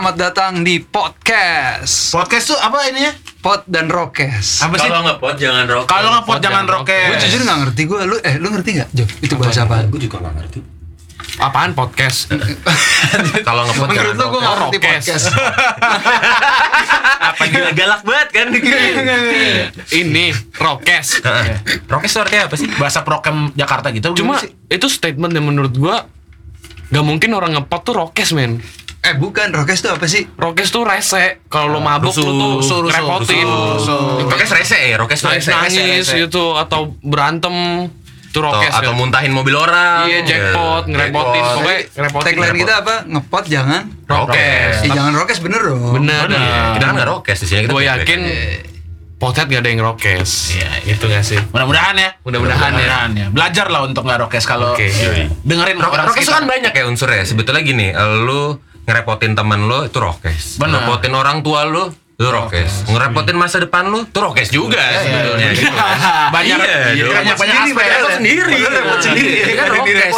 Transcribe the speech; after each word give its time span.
Selamat 0.00 0.16
datang 0.16 0.64
di 0.64 0.80
podcast 0.80 2.16
Podcast 2.16 2.48
tuh 2.48 2.56
apa 2.56 2.88
ini 2.88 3.04
ya? 3.04 3.12
Pot 3.44 3.68
dan 3.68 3.92
Rokes. 3.92 4.64
Apa 4.64 4.80
sih? 4.80 4.88
Kalau 4.88 5.04
ngepot 5.04 5.36
jangan 5.36 5.68
rokok. 5.68 5.92
Kalau 5.92 6.08
ngepot 6.16 6.40
jangan 6.40 6.64
Gue 6.64 6.72
rokes. 6.80 7.20
jujur 7.20 7.40
nggak 7.44 7.58
ngerti 7.60 7.82
gue. 7.84 8.00
Lu 8.08 8.16
eh 8.24 8.34
lu 8.40 8.48
ngerti 8.48 8.80
nggak? 8.80 8.88
Jo, 8.96 9.04
itu 9.20 9.36
bahasa 9.36 9.68
apa? 9.68 9.84
Gue 9.92 10.00
juga 10.00 10.24
gak 10.24 10.40
ngerti. 10.40 10.58
Apaan 11.36 11.76
podcast? 11.76 12.32
Kalau 13.52 13.68
ngepot 13.68 13.92
Menurut 13.92 14.16
jangan 14.16 14.16
lu 14.16 14.24
gue 14.24 14.40
nggak 14.40 14.54
ngerti 14.56 14.78
Rokes. 14.80 14.88
podcast. 14.88 15.24
Apa 17.20 17.42
gila 17.44 17.70
galak 17.76 18.00
banget 18.00 18.28
kan? 18.32 18.46
Ini 20.00 20.24
rokes. 20.56 21.20
Rokes 21.92 22.08
itu 22.08 22.20
artinya 22.24 22.48
apa 22.48 22.56
sih? 22.56 22.72
Bahasa 22.80 23.04
prokem 23.04 23.52
Jakarta 23.52 23.92
gitu. 23.92 24.16
Cuma 24.16 24.40
itu 24.64 24.86
statement 24.88 25.36
yang 25.36 25.44
menurut 25.44 25.76
gua 25.76 26.08
gak 26.88 27.04
mungkin 27.04 27.36
orang 27.36 27.52
ngepot 27.52 27.84
tuh 27.84 28.00
rokes 28.00 28.32
men. 28.32 28.64
Eh 29.00 29.16
bukan 29.16 29.48
Rokes 29.50 29.80
itu 29.80 29.88
apa 29.88 30.04
sih? 30.04 30.28
Rokes 30.30 30.68
tuh 30.68 30.84
rese. 30.84 31.40
Kalau 31.48 31.70
lo 31.70 31.80
mabuk 31.80 32.12
rusuh, 32.12 32.20
lu 32.20 32.36
tuh 32.36 32.48
rusuh, 32.60 32.78
rusuh. 32.84 34.00
Rokes 34.22 34.52
rese 34.52 34.78
ya, 34.78 34.96
rokes 34.96 35.18
tuh 35.18 35.28
Nangis 35.30 35.40
rese. 35.42 35.56
nangis 35.56 35.74
rese. 36.04 36.14
gitu 36.18 36.52
atau 36.52 36.92
berantem 37.00 37.88
itu 38.22 38.38
Atau, 38.38 38.52
rokes 38.52 38.70
atau 38.70 38.92
ya. 38.92 38.94
muntahin 38.94 39.32
mobil 39.32 39.56
orang. 39.56 40.04
Iya 40.04 40.20
jackpot, 40.22 40.84
Iya. 40.84 40.90
ngerepotin 40.92 41.42
pokoknya 41.42 41.78
ngerepotin. 41.90 42.26
Tagline 42.28 42.56
kita 42.58 42.74
apa? 42.78 42.94
Ngepot 43.04 43.44
jangan. 43.46 43.82
Rokes. 44.04 44.76
Eh 44.78 44.90
jangan 44.90 45.12
Rokes 45.14 45.38
bener 45.40 45.60
dong. 45.64 45.80
Bener. 45.96 46.24
Iya, 46.28 46.62
Kita 46.76 46.84
kan 46.84 46.94
gak 46.94 47.08
rokes 47.08 47.38
di 47.40 47.46
sini. 47.48 47.60
kita 47.64 47.72
Gue 47.72 47.82
yakin 47.82 48.20
potet 49.16 49.46
gak 49.46 49.60
ada 49.60 49.68
yang 49.68 49.80
rokes. 49.82 50.30
Iya, 50.54 50.70
Itu 50.86 51.08
gak 51.08 51.24
sih? 51.24 51.40
Mudah-mudahan 51.50 51.96
ya. 51.96 52.10
Mudah-mudahan 52.20 52.72
ya. 52.74 52.98
ya. 53.08 53.26
Belajar 53.28 53.66
lah 53.66 53.80
untuk 53.82 54.04
nggak 54.04 54.20
rokes 54.22 54.44
kalau 54.44 54.72
Oke. 54.72 54.92
dengerin 55.42 55.76
Rok- 55.76 55.88
orang 55.90 56.06
Rokes 56.06 56.20
itu 56.20 56.28
sekitar. 56.28 56.36
kan 56.38 56.44
banyak 56.46 56.72
ya 56.72 56.84
unsurnya. 56.84 57.24
Sebetulnya 57.24 57.60
gini, 57.60 57.86
lu 58.22 58.60
ngerepotin 58.90 59.32
teman 59.32 59.64
lo 59.64 59.86
itu 59.86 59.96
rokes. 59.96 60.58
Benar. 60.58 60.82
Ngerepotin 60.82 61.12
orang 61.12 61.38
tua 61.40 61.62
lo 61.62 61.84
itu 62.12 62.28
rokes. 62.28 62.84
Ngerepotin 62.86 63.32
masa 63.32 63.56
depan 63.56 63.86
lo 63.86 64.02
itu 64.02 64.18
rokes 64.18 64.50
juga 64.50 64.82
sebetulnya. 64.98 65.48
gitu. 65.52 65.72
Banyak 66.36 66.58
Iya, 66.60 66.76
iya, 66.92 67.02
dong. 67.02 67.12
banyak 67.12 67.34
banyak 67.34 67.54
Sendiri, 67.56 67.64
aspek. 67.64 67.80
padahal. 67.80 67.96
repot 67.96 68.12
sendiri. 68.12 68.52
Repot 68.60 68.98
sendiri. 69.00 69.30
Iya 69.32 69.54
kan 69.56 69.66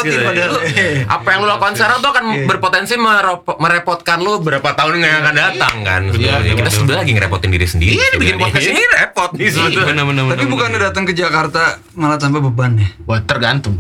gitu. 0.02 0.18
padahal. 0.20 0.50
Lu- 0.50 0.64
Apa 1.06 1.26
yang 1.28 1.38
lu 1.38 1.48
lakukan 1.48 1.72
sekarang 1.72 1.96
tuh 1.98 2.10
akan 2.10 2.24
berpotensi 2.44 2.94
meropo- 2.96 3.56
merepotkan 3.56 4.18
lu 4.18 4.32
berapa 4.38 4.68
tahun 4.72 4.98
yang 4.98 5.22
akan 5.22 5.34
datang 5.36 5.74
kan. 5.82 6.00
sebetulnya. 6.06 6.42
iya, 6.42 6.54
Kita 6.54 6.70
sebenarnya 6.70 6.98
lagi 6.98 7.12
ngerepotin 7.14 7.50
diri 7.50 7.66
sendiri. 7.66 7.92
Iya, 7.94 8.08
bikin 8.16 8.36
podcast 8.36 8.66
ini 8.68 8.82
repot 8.90 9.30
nih 9.32 9.48
sebetulnya. 9.48 9.86
Bener 9.86 10.04
bener 10.04 10.22
bener. 10.24 10.34
Tapi 10.34 10.46
bukannya 10.48 10.78
datang 10.82 11.04
ke 11.04 11.12
Jakarta 11.12 11.62
malah 11.94 12.16
tanpa 12.16 12.38
beban 12.40 12.76
ya? 12.76 12.88
Wah, 13.04 13.20
tergantung. 13.20 13.78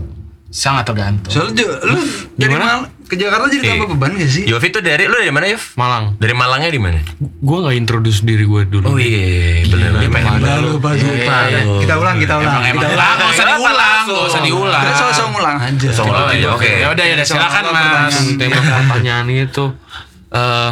Sangat 0.48 0.84
tergantung. 0.84 1.32
Soalnya 1.32 1.64
lu 1.82 1.96
dari 2.36 2.52
Gimana? 2.52 2.84
Ke 3.12 3.20
Jakarta 3.20 3.44
jadi 3.46 3.60
tanpa 3.66 3.84
Iya. 3.84 3.92
beban 3.92 4.10
gak 4.16 4.24
sih? 4.26 4.44
Yofi 4.46 4.68
tuh 4.68 4.80
dari 4.80 5.04
lu 5.04 5.12
dari 5.12 5.28
mana 5.28 5.44
Yof? 5.46 5.76
Malang. 5.76 6.16
Dari 6.16 6.32
Malangnya 6.32 6.70
di 6.70 6.80
mana? 6.80 6.96
Gue 7.20 7.58
gak 7.60 7.76
introduce 7.76 8.24
diri 8.24 8.42
gue 8.42 8.62
dulu. 8.64 8.84
Oh 8.86 8.96
iya, 8.96 9.68
bener 9.68 9.92
Gila, 9.92 10.00
bener. 10.00 10.24
mana 10.32 10.52
lu 10.58 10.80
pas 10.80 10.96
lupa. 10.96 11.36
Kita 11.76 11.94
ulang, 11.94 12.16
kita 12.16 12.34
ulang. 12.34 12.62
Emang 12.62 12.80
Kita 12.80 12.96
lah, 12.96 13.10
nggak 13.12 13.28
usah 13.28 13.36
Kenapa 13.38 13.52
diulang, 13.54 13.76
langsung? 13.76 14.16
nggak 14.16 14.26
usah 14.26 14.40
diulang. 14.40 14.82
Kita 14.82 14.94
sosok 14.96 15.26
ngulang 15.28 15.56
aja. 15.58 15.86
Sosok 15.86 16.04
ngulang 16.08 16.28
aja, 16.32 16.46
oke. 16.50 16.70
Ya 16.72 16.88
udah 16.88 17.04
ya 17.04 17.14
udah 17.14 17.26
silakan 17.26 17.62
Soal 17.62 17.74
Mas. 17.76 18.16
Tembak 18.32 18.62
pertanyaan 18.64 19.26
itu 19.28 19.64
eh 20.32 20.70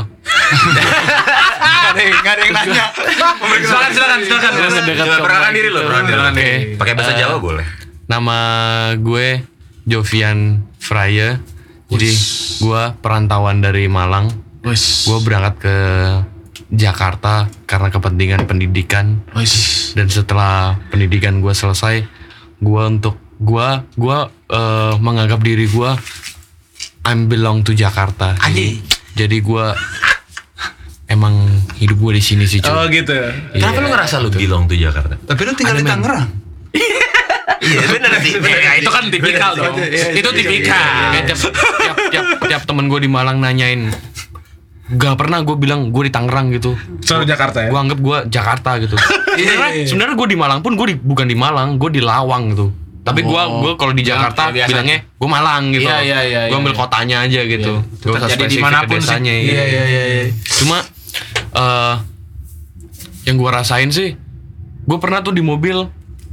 Gak 1.61 1.93
ada 1.93 2.01
yang 2.01 2.19
gak 2.23 2.37
nanya. 2.41 2.85
Silakan 3.61 3.91
silakan 3.93 4.19
silakan. 4.23 4.51
Gua 4.97 5.19
perkenalkan 5.21 5.53
diri 5.53 5.69
lu, 5.69 5.81
perkenalkan 5.83 6.33
diri. 6.33 6.49
Oke. 6.49 6.79
Pakai 6.79 6.95
bahasa 6.95 7.13
Eh, 7.13 7.19
Jawa 7.19 7.37
boleh. 7.37 7.67
Nama 8.07 8.39
gue 8.97 9.27
Jovian 9.85 10.39
Fraya. 10.77 11.39
Jadi 11.91 12.11
gue 12.63 12.83
perantauan 13.03 13.59
dari 13.59 13.91
Malang. 13.91 14.31
Gue 15.07 15.19
berangkat 15.25 15.55
ke 15.59 15.77
Jakarta 16.71 17.51
karena 17.67 17.91
kepentingan 17.91 18.47
pendidikan 18.47 19.27
Wis. 19.35 19.91
dan 19.99 20.07
setelah 20.07 20.79
pendidikan 20.95 21.43
gue 21.43 21.51
selesai, 21.51 22.07
gue 22.63 22.83
untuk 22.87 23.19
gue 23.41 23.69
gue 23.99 24.19
eh, 24.55 24.95
menganggap 25.03 25.43
diri 25.43 25.67
gue 25.67 25.91
I'm 27.09 27.27
belong 27.27 27.67
to 27.67 27.73
Jakarta. 27.75 28.37
Jadi, 28.39 28.79
jadi 29.17 29.37
gue 29.41 29.67
emang 31.11 31.35
hidup 31.81 31.99
gue 31.99 32.13
di 32.21 32.23
sini 32.23 32.45
sih 32.47 32.63
cuy. 32.63 32.71
Oh 32.71 32.87
gitu. 32.87 33.17
Kenapa 33.57 33.79
lu 33.83 33.89
ngerasa 33.91 34.15
lu 34.23 34.31
belong 34.31 34.71
tuh 34.71 34.79
Jakarta? 34.79 35.19
Tapi 35.19 35.41
lu 35.43 35.53
tinggal 35.59 35.77
di 35.81 35.85
Tangerang. 35.89 36.29
Iya 37.59 37.83
bener 37.93 38.13
sih. 38.19 38.33
Ya, 38.39 38.73
itu 38.77 38.87
kan 38.87 39.05
tipikal 39.09 39.53
dong. 39.53 39.75
Itu 40.13 40.29
tipikal. 40.31 41.11
Kayak 41.11 41.25
tiap, 41.27 41.39
tiap, 41.77 41.97
tiap, 42.09 42.25
tiap 42.43 42.63
temen 42.65 42.87
gue 42.87 43.01
di 43.01 43.09
Malang 43.09 43.39
nanyain 43.39 43.91
Gak 44.91 45.15
pernah 45.17 45.39
gue 45.41 45.55
bilang 45.55 45.89
gue 45.89 46.03
di 46.03 46.11
Tangerang 46.11 46.51
gitu 46.51 46.75
Selalu 46.99 47.23
Jakarta 47.25 47.63
ya. 47.63 47.71
Gue 47.71 47.79
anggap 47.79 47.99
gue 47.99 48.19
Jakarta 48.27 48.71
gitu 48.77 48.99
Sebenarnya 49.39 49.87
sebenarnya 49.87 50.15
gue 50.15 50.29
di 50.29 50.35
Malang 50.35 50.61
pun 50.61 50.75
gue 50.75 50.87
di, 50.91 50.97
bukan 50.99 51.27
di 51.27 51.39
Malang 51.39 51.79
Gue 51.79 51.91
di 51.91 52.03
Lawang 52.03 52.51
gitu 52.51 52.67
Tapi 53.01 53.23
gue 53.23 53.39
Oh. 53.39 53.63
gue 53.63 53.73
kalau 53.75 53.95
di 53.95 54.03
Jakarta 54.03 54.51
Ya, 54.51 54.67
bilangnya 54.67 55.07
gue 55.07 55.29
Malang 55.31 55.71
gitu 55.71 55.87
Iya, 55.87 56.03
iya, 56.03 56.19
iya, 56.21 56.41
Gue 56.45 56.51
iya, 56.51 56.59
ambil 56.59 56.75
iya. 56.75 56.81
kotanya 56.83 57.17
aja 57.23 57.41
gitu 57.41 57.75
Iya. 57.79 58.11
Usah 58.11 58.27
jadi 58.27 58.35
spesifik 58.35 58.51
ke 58.51 58.51
di 58.51 58.59
mana 58.61 58.79
pun 58.83 58.91
sih. 58.91 58.99
desanya 58.99 59.31
Iya, 59.33 59.43
iya. 59.47 59.63
iya, 59.63 59.85
iya, 59.87 60.03
iya. 60.11 60.25
Cuma 60.59 60.77
eh 61.53 61.95
Yang 63.25 63.37
gue 63.39 63.51
rasain 63.53 63.91
sih 63.91 64.09
Gue 64.83 64.99
pernah 64.99 65.23
tuh 65.23 65.31
di 65.31 65.41
mobil 65.41 65.87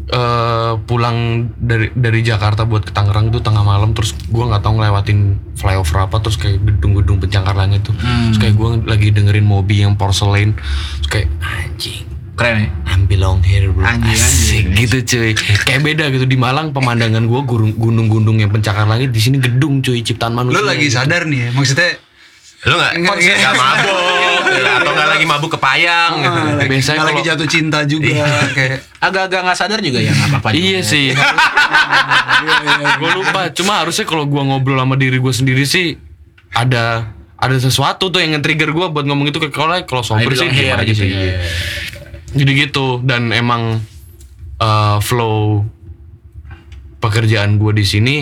eh 0.07 0.73
pulang 0.81 1.17
dari 1.53 1.91
dari 1.91 2.19
Jakarta 2.21 2.63
buat 2.63 2.79
ke 2.81 2.91
Tangerang 2.91 3.27
itu 3.27 3.39
tengah 3.39 3.59
malam 3.59 3.91
terus 3.91 4.15
gue 4.15 4.39
nggak 4.41 4.63
tahu 4.63 4.79
ngelewatin 4.79 5.19
flyover 5.53 5.97
apa 6.01 6.17
terus 6.17 6.35
kayak 6.35 6.63
gedung-gedung 6.63 7.19
pencakar 7.19 7.51
langit 7.53 7.83
tuh 7.83 7.91
Hmm. 7.93 8.31
terus 8.31 8.39
kayak 8.39 8.55
gue 8.55 8.69
lagi 8.85 9.07
dengerin 9.09 9.43
Moby 9.43 9.83
yang 9.83 9.93
porcelain 9.93 10.55
terus 10.97 11.09
kayak 11.09 11.27
anjing 11.41 12.07
Keren 12.37 12.55
ya. 12.61 12.69
I'm 12.85 13.03
belong 13.03 13.41
here 13.41 13.65
bro 13.67 13.81
Anjing, 13.81 14.13
Asik 14.13 14.29
anjing. 14.61 14.65
gitu 14.77 14.97
cuy 15.03 15.31
Kayak 15.65 15.81
beda 15.81 16.03
gitu 16.13 16.21
Di 16.23 16.37
Malang 16.37 16.69
pemandangan 16.69 17.25
gue 17.25 17.41
Gunung-gunung 17.73 18.37
yang 18.37 18.53
pencakar 18.53 18.85
langit 18.85 19.09
di 19.09 19.17
sini 19.17 19.41
gedung 19.41 19.81
cuy 19.81 19.99
Ciptaan 19.99 20.37
manusia 20.37 20.53
Lu 20.53 20.61
lagi 20.61 20.85
gitu. 20.85 21.01
sadar 21.01 21.25
nih 21.25 21.39
ya, 21.39 21.49
maksudnya 21.51 21.97
Lu 22.67 22.75
nggak 22.75 22.93
Nggak, 22.99 23.15
nggak 23.15 23.55
mabuk 23.55 23.97
atau 24.77 24.91
nggak 24.91 25.09
lagi 25.09 25.25
mabuk 25.25 25.51
kepayang? 25.55 26.11
ah, 26.19 26.53
lagi, 26.53 26.67
Biasanya 26.67 26.95
nggak 26.95 27.07
lagi 27.07 27.15
kalau- 27.17 27.29
jatuh 27.33 27.47
cinta 27.47 27.79
juga 27.83 28.25
kayak 28.51 28.77
Agak-agak 28.99 29.39
nggak 29.41 29.57
sadar 29.57 29.79
juga 29.79 29.99
ya 29.99 30.11
nggak 30.11 30.29
apa-apa. 30.29 30.49
Iya 30.51 30.79
sih. 30.81 31.15
Gue 32.97 33.11
lupa. 33.13 33.41
Cuma 33.51 33.79
harusnya 33.79 34.03
kalau 34.03 34.25
gue 34.25 34.37
ngobrol 34.39 34.77
sama 34.77 34.95
diri 34.95 35.17
gue 35.17 35.31
sendiri 35.31 35.63
sih 35.63 35.95
Ada 36.49 37.13
ada 37.35 37.53
sesuatu 37.55 38.09
tuh 38.09 38.17
yang 38.17 38.33
nge-trigger 38.33 38.71
gue 38.71 38.87
buat 38.89 39.05
ngomong 39.05 39.29
itu 39.29 39.37
ke 39.37 39.47
kalau 39.47 39.77
kalau 39.83 40.01
sober 40.01 40.33
sih 40.33 40.49
diem 40.49 40.73
aja 40.73 40.89
sih. 40.89 41.05
Iya. 41.07 41.37
jadi 42.33 42.51
gitu. 42.59 42.99
Dan 42.99 43.29
emang 43.29 43.77
uh, 44.57 44.97
flow 44.99 45.61
pekerjaan 46.97 47.55
gue 47.55 47.71
di 47.71 47.85
sini 47.85 48.15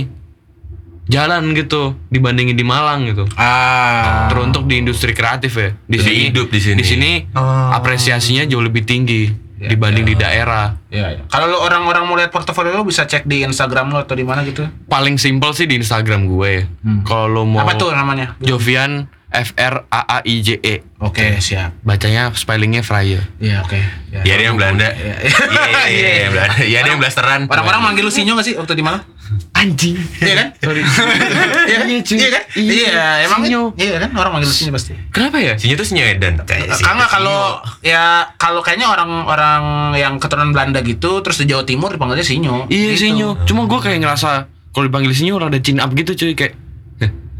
jalan 1.05 1.53
gitu 1.53 1.93
dibandingin 2.07 2.53
di 2.53 2.61
Malang 2.61 3.05
gitu 3.05 3.29
Ah. 3.35 4.25
teruntuk 4.27 4.65
di 4.65 4.79
industri 4.79 5.11
kreatif 5.11 5.53
ya 5.53 5.69
di 5.79 5.95
Lebih 5.95 6.01
sini 6.01 6.21
hidup 6.27 6.47
di 6.49 6.59
sini. 6.59 6.75
di 6.75 6.85
sini 6.85 7.11
Oh. 7.31 7.69
apresiasinya 7.71 8.43
jauh 8.43 8.59
lebih 8.59 8.83
tinggi 8.83 9.29
dibanding 9.57 10.03
di 10.03 10.15
daerah 10.15 10.75
Iya, 10.87 11.07
iya. 11.11 11.21
Kalau 11.25 11.47
lu 11.47 11.57
orang-orang 11.57 12.03
mau 12.03 12.13
lihat 12.13 12.29
portofolio 12.29 12.71
lu 12.71 12.83
bisa 12.83 13.03
cek 13.03 13.23
di 13.23 13.41
Instagram 13.41 13.87
lu 13.87 13.97
atau 13.97 14.13
di 14.13 14.21
mana 14.21 14.43
gitu. 14.43 14.67
paling 14.85 15.15
simpel 15.15 15.51
sih 15.51 15.65
di 15.65 15.75
Instagram 15.75 16.27
gue 16.27 16.67
kalau 17.01 17.25
lo 17.27 17.41
mau 17.43 17.61
Apa 17.61 17.73
tuh 17.75 17.89
namanya? 17.89 18.35
Jovian 18.39 19.07
F 19.35 19.51
R 19.53 19.83
A 19.85 20.01
A 20.01 20.17
I 20.21 20.39
J 20.39 20.57
E 20.57 20.75
Oke, 20.97 21.37
siap. 21.37 21.75
bacanya 21.81 22.31
spellingnya 22.31 22.79
Fraya 22.79 23.19
Iya, 23.37 23.61
oke. 23.61 23.77
Ya. 24.09 24.23
Iya 24.23 24.33
ada 24.33 24.43
yang 24.43 24.55
Belanda. 24.55 24.87
Iya 24.89 25.15
iya 25.19 25.85
iya 25.85 26.11
iya 26.15 26.27
Belanda. 26.31 26.55
Iya 26.63 26.77
ada 26.79 26.89
yang 26.89 26.99
blasteran. 26.99 27.41
Orang-orang 27.45 27.81
manggil 27.83 28.01
lu 28.01 28.09
Sinyo 28.09 28.33
gak 28.33 28.47
sih 28.47 28.55
waktu 28.55 28.73
di 28.73 28.81
Malang? 28.81 29.03
anjing 29.51 29.97
Iya 30.17 30.33
kan? 30.35 30.47
Sorry. 30.55 30.81
Iya 31.69 31.75
kan? 31.75 31.85
Iya. 31.85 31.99
Iya 31.99 32.29
kan? 32.31 32.43
Iya. 32.55 32.71
Iya, 32.71 33.05
emang 33.23 33.39
Sinyo. 33.43 33.61
Iya 33.75 33.97
kan? 33.99 34.09
Orang 34.13 34.31
manggil 34.33 34.47
lu 34.47 34.55
Sinyo 34.55 34.71
pasti. 34.71 34.93
kenapa 35.09 35.37
ya 35.37 35.53
Sinyo 35.55 35.75
tuh 35.75 35.85
Sinyo 35.85 36.03
Edan. 36.07 36.33
Karena 36.47 37.05
kalau 37.05 37.59
ya 37.81 38.03
kalau 38.35 38.63
kayaknya 38.63 38.87
orang-orang 38.87 39.63
yang 39.93 40.15
keturunan 40.15 40.49
Belanda 40.49 40.79
gitu 40.79 41.19
terus 41.19 41.35
di 41.35 41.45
Jawa 41.45 41.67
Timur 41.67 41.91
dipanggilnya 41.91 42.23
Sinyo. 42.23 42.65
Iya 42.67 42.95
Gitu. 42.95 43.11
Sinyo. 43.11 43.43
Cuma 43.43 43.67
gue 43.67 43.79
kayak 43.79 43.99
ngerasa 43.99 44.47
kalau 44.71 44.85
dipanggil 44.87 45.11
Sinyo 45.11 45.35
orang 45.35 45.49
ada 45.49 45.59
chin 45.59 45.77
up 45.77 45.91
gitu 45.91 46.15
cuy 46.15 46.33
kayak. 46.33 46.55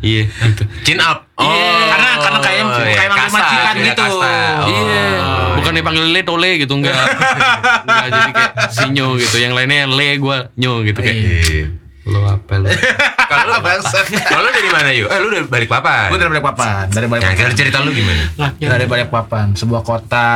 "Heh, 0.03 0.05
Iya 0.05 0.23
gitu. 0.27 0.63
Chin 0.83 0.99
up. 0.99 1.27
Iya, 1.35 1.71
karena 1.91 2.09
karena 2.19 2.39
kayak 2.39 2.61
iya, 2.63 2.95
kayak 2.95 3.09
manggil 3.11 3.27
kasta, 3.27 3.39
majikan 3.39 3.75
iya, 3.75 3.85
gitu. 3.85 4.01
kasta. 4.03 4.33
Oh. 4.35 4.67
Iya. 4.69 5.05
Bukan 5.55 5.73
dipanggil 5.75 6.05
le 6.11 6.21
tole 6.23 6.51
gitu 6.59 6.73
enggak. 6.75 6.95
enggak 7.85 8.07
jadi 8.11 8.31
kayak 8.31 8.53
Sinyo 8.71 9.07
gitu. 9.19 9.35
Yang 9.39 9.53
lainnya 9.55 9.87
le 9.87 10.09
gue 10.19 10.37
nyo 10.59 10.73
gitu 10.83 10.99
kayak. 10.99 11.15
Iya. 11.15 11.84
Lu 12.05 12.21
apa 12.21 12.53
lu? 12.57 12.69
Kalau 13.35 13.57
lu 13.57 13.81
Kalau 14.21 14.49
dari 14.53 14.69
mana 14.69 14.89
yuk? 14.93 15.09
Eh 15.09 15.17
lu 15.17 15.27
dari 15.27 15.43
balik 15.43 15.65
papan. 15.65 16.13
Gue 16.13 16.21
dari 16.21 16.29
Balikpapan, 16.29 16.85
dari 16.87 17.05
Nah, 17.05 17.11
Balikpapan. 17.11 17.33
kira 17.35 17.51
cerita 17.57 17.77
lu 17.81 17.89
gimana? 17.89 18.23
Dari 18.55 18.85
Balikpapan, 18.85 19.57
sebuah 19.57 19.81
kota 19.81 20.27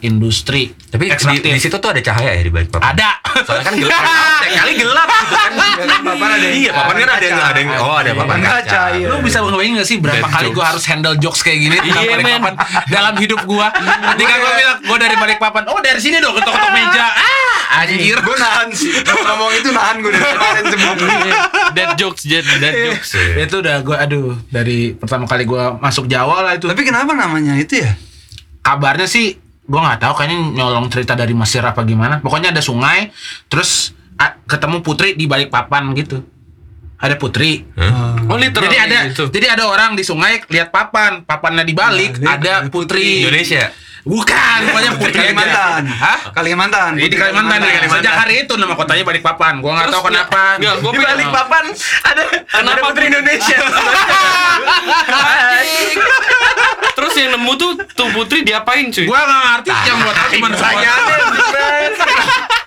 industri. 0.00 0.70
Tapi 0.70 1.10
di, 1.10 1.36
di 1.42 1.58
situ 1.58 1.74
tuh 1.74 1.90
ada 1.90 1.98
cahaya 1.98 2.30
ya 2.32 2.42
di 2.42 2.52
balik 2.54 2.70
papan. 2.70 2.94
ada. 2.94 3.10
Soalnya 3.42 3.66
kan 3.66 3.74
gelap. 3.74 4.02
Kali 4.46 4.72
gelap 4.78 5.08
gitu 5.10 5.34
kan. 5.34 5.50
papan 6.06 6.30
ada 6.30 6.46
Iya, 6.46 6.70
papan 6.70 6.94
kan 6.96 7.10
ada 7.10 7.24
yang 7.26 7.40
ada 7.42 7.58
yang 7.58 7.70
oh 7.74 7.96
ada 7.98 8.10
papan 8.14 8.36
Kaca, 8.38 8.82
iya. 8.94 9.06
Lu 9.10 9.18
bisa 9.18 9.42
ngebayangin 9.42 9.74
gak 9.74 9.88
sih 9.90 9.96
berapa 9.98 10.26
kali 10.30 10.48
gue 10.54 10.64
harus 10.64 10.84
handle 10.86 11.16
jokes 11.18 11.42
kayak 11.42 11.58
gini 11.58 11.76
tentang 11.82 12.04
Iya, 12.06 12.14
Balikpapan 12.14 12.54
dalam 12.86 13.14
hidup 13.18 13.40
gue. 13.42 13.66
Ketika 14.14 14.34
gue 14.38 14.52
bilang 14.54 14.78
gue 14.78 14.98
dari 15.02 15.16
Balikpapan, 15.18 15.62
oh 15.66 15.82
dari 15.82 15.98
sini 15.98 16.22
dong 16.22 16.38
ketok-ketok 16.38 16.70
meja. 16.70 17.06
Ah, 17.10 17.82
anjir. 17.82 18.14
Gue 18.22 18.36
nahan 18.38 18.68
sih. 18.70 18.94
Ngomong 19.02 19.50
itu 19.52 19.68
nahan 19.74 19.96
gue 19.98 20.14
dari 20.14 20.30
Dead 21.70 21.90
jokes, 21.94 22.22
dead, 22.22 22.44
dead 22.54 22.74
jokes. 22.86 23.10
Itu 23.36 23.58
udah 23.58 23.80
gue 23.80 23.96
aduh 23.96 24.38
dari 24.46 24.92
pertama 24.92 25.24
kali 25.24 25.42
gue 25.42 25.62
masuk 25.78 26.04
Jawa 26.04 26.40
lah 26.40 26.52
itu. 26.52 26.64
Tapi 26.64 26.82
kenapa 26.82 27.12
namanya 27.12 27.54
itu 27.54 27.78
ya? 27.78 27.92
kabarnya 28.60 29.04
sih 29.04 29.36
gue 29.60 29.76
nggak 29.76 29.96
tahu 29.98 30.12
kayaknya 30.14 30.38
nyolong 30.54 30.88
cerita 30.88 31.12
dari 31.12 31.32
Mesir 31.32 31.60
apa 31.60 31.80
gimana 31.82 32.16
pokoknya 32.18 32.48
ada 32.48 32.60
sungai 32.60 33.12
terus 33.44 33.92
a- 34.14 34.40
ketemu 34.42 34.80
putri 34.80 35.12
di 35.12 35.24
balik 35.24 35.48
papan 35.48 35.92
gitu 35.92 36.24
ada 36.96 37.12
putri 37.14 37.60
Oh, 38.24 38.36
literal 38.36 38.64
jadi 38.64 38.76
ada 38.82 38.98
gitu. 39.06 39.28
jadi 39.28 39.52
ada 39.52 39.68
orang 39.68 39.92
di 39.92 40.00
sungai 40.00 40.40
lihat 40.42 40.68
papan 40.68 41.20
papannya 41.22 41.60
dibalik 41.62 42.16
Nah, 42.18 42.36
ada 42.36 42.64
putri 42.66 43.20
Indonesia. 43.20 43.68
Bukan 44.04 44.58
pokoknya 44.62 44.90
Di 44.90 44.98
putri 44.98 45.12
aja. 45.14 45.24
Kalimantan. 45.24 45.82
hah 45.88 46.18
Kalimantan. 46.30 46.90
Ini 46.94 47.08
di 47.08 47.16
Kalimantan, 47.16 47.58
ya. 47.58 47.88
Sejak 47.88 48.14
hari 48.14 48.34
itu 48.44 48.52
nama 48.54 48.72
kotanya 48.72 49.00
Balikpapan. 49.02 49.58
Gua 49.58 49.72
nggak 49.72 49.84
Terus 49.86 49.94
tahu 49.94 50.04
kenapa. 50.06 50.42
Enggak, 50.56 50.74
gua 50.78 50.90
Di 50.90 50.94
pengen- 50.94 51.10
balik 51.10 51.28
papan 51.30 51.64
ada 52.04 52.22
ada 52.52 52.82
putri 52.84 53.04
Indonesia. 53.06 53.58
Terus 56.94 57.12
yang 57.16 57.30
nemu 57.34 57.52
tuh 57.56 57.70
tuh 57.90 58.08
putri 58.12 58.38
diapain 58.42 58.86
cuy? 58.86 59.04
Gua 59.04 59.18
nggak 59.18 59.40
ngerti 59.42 59.70
yang 59.84 59.98
buat 59.98 60.16
cuma 60.30 60.48
saya. 60.54 60.92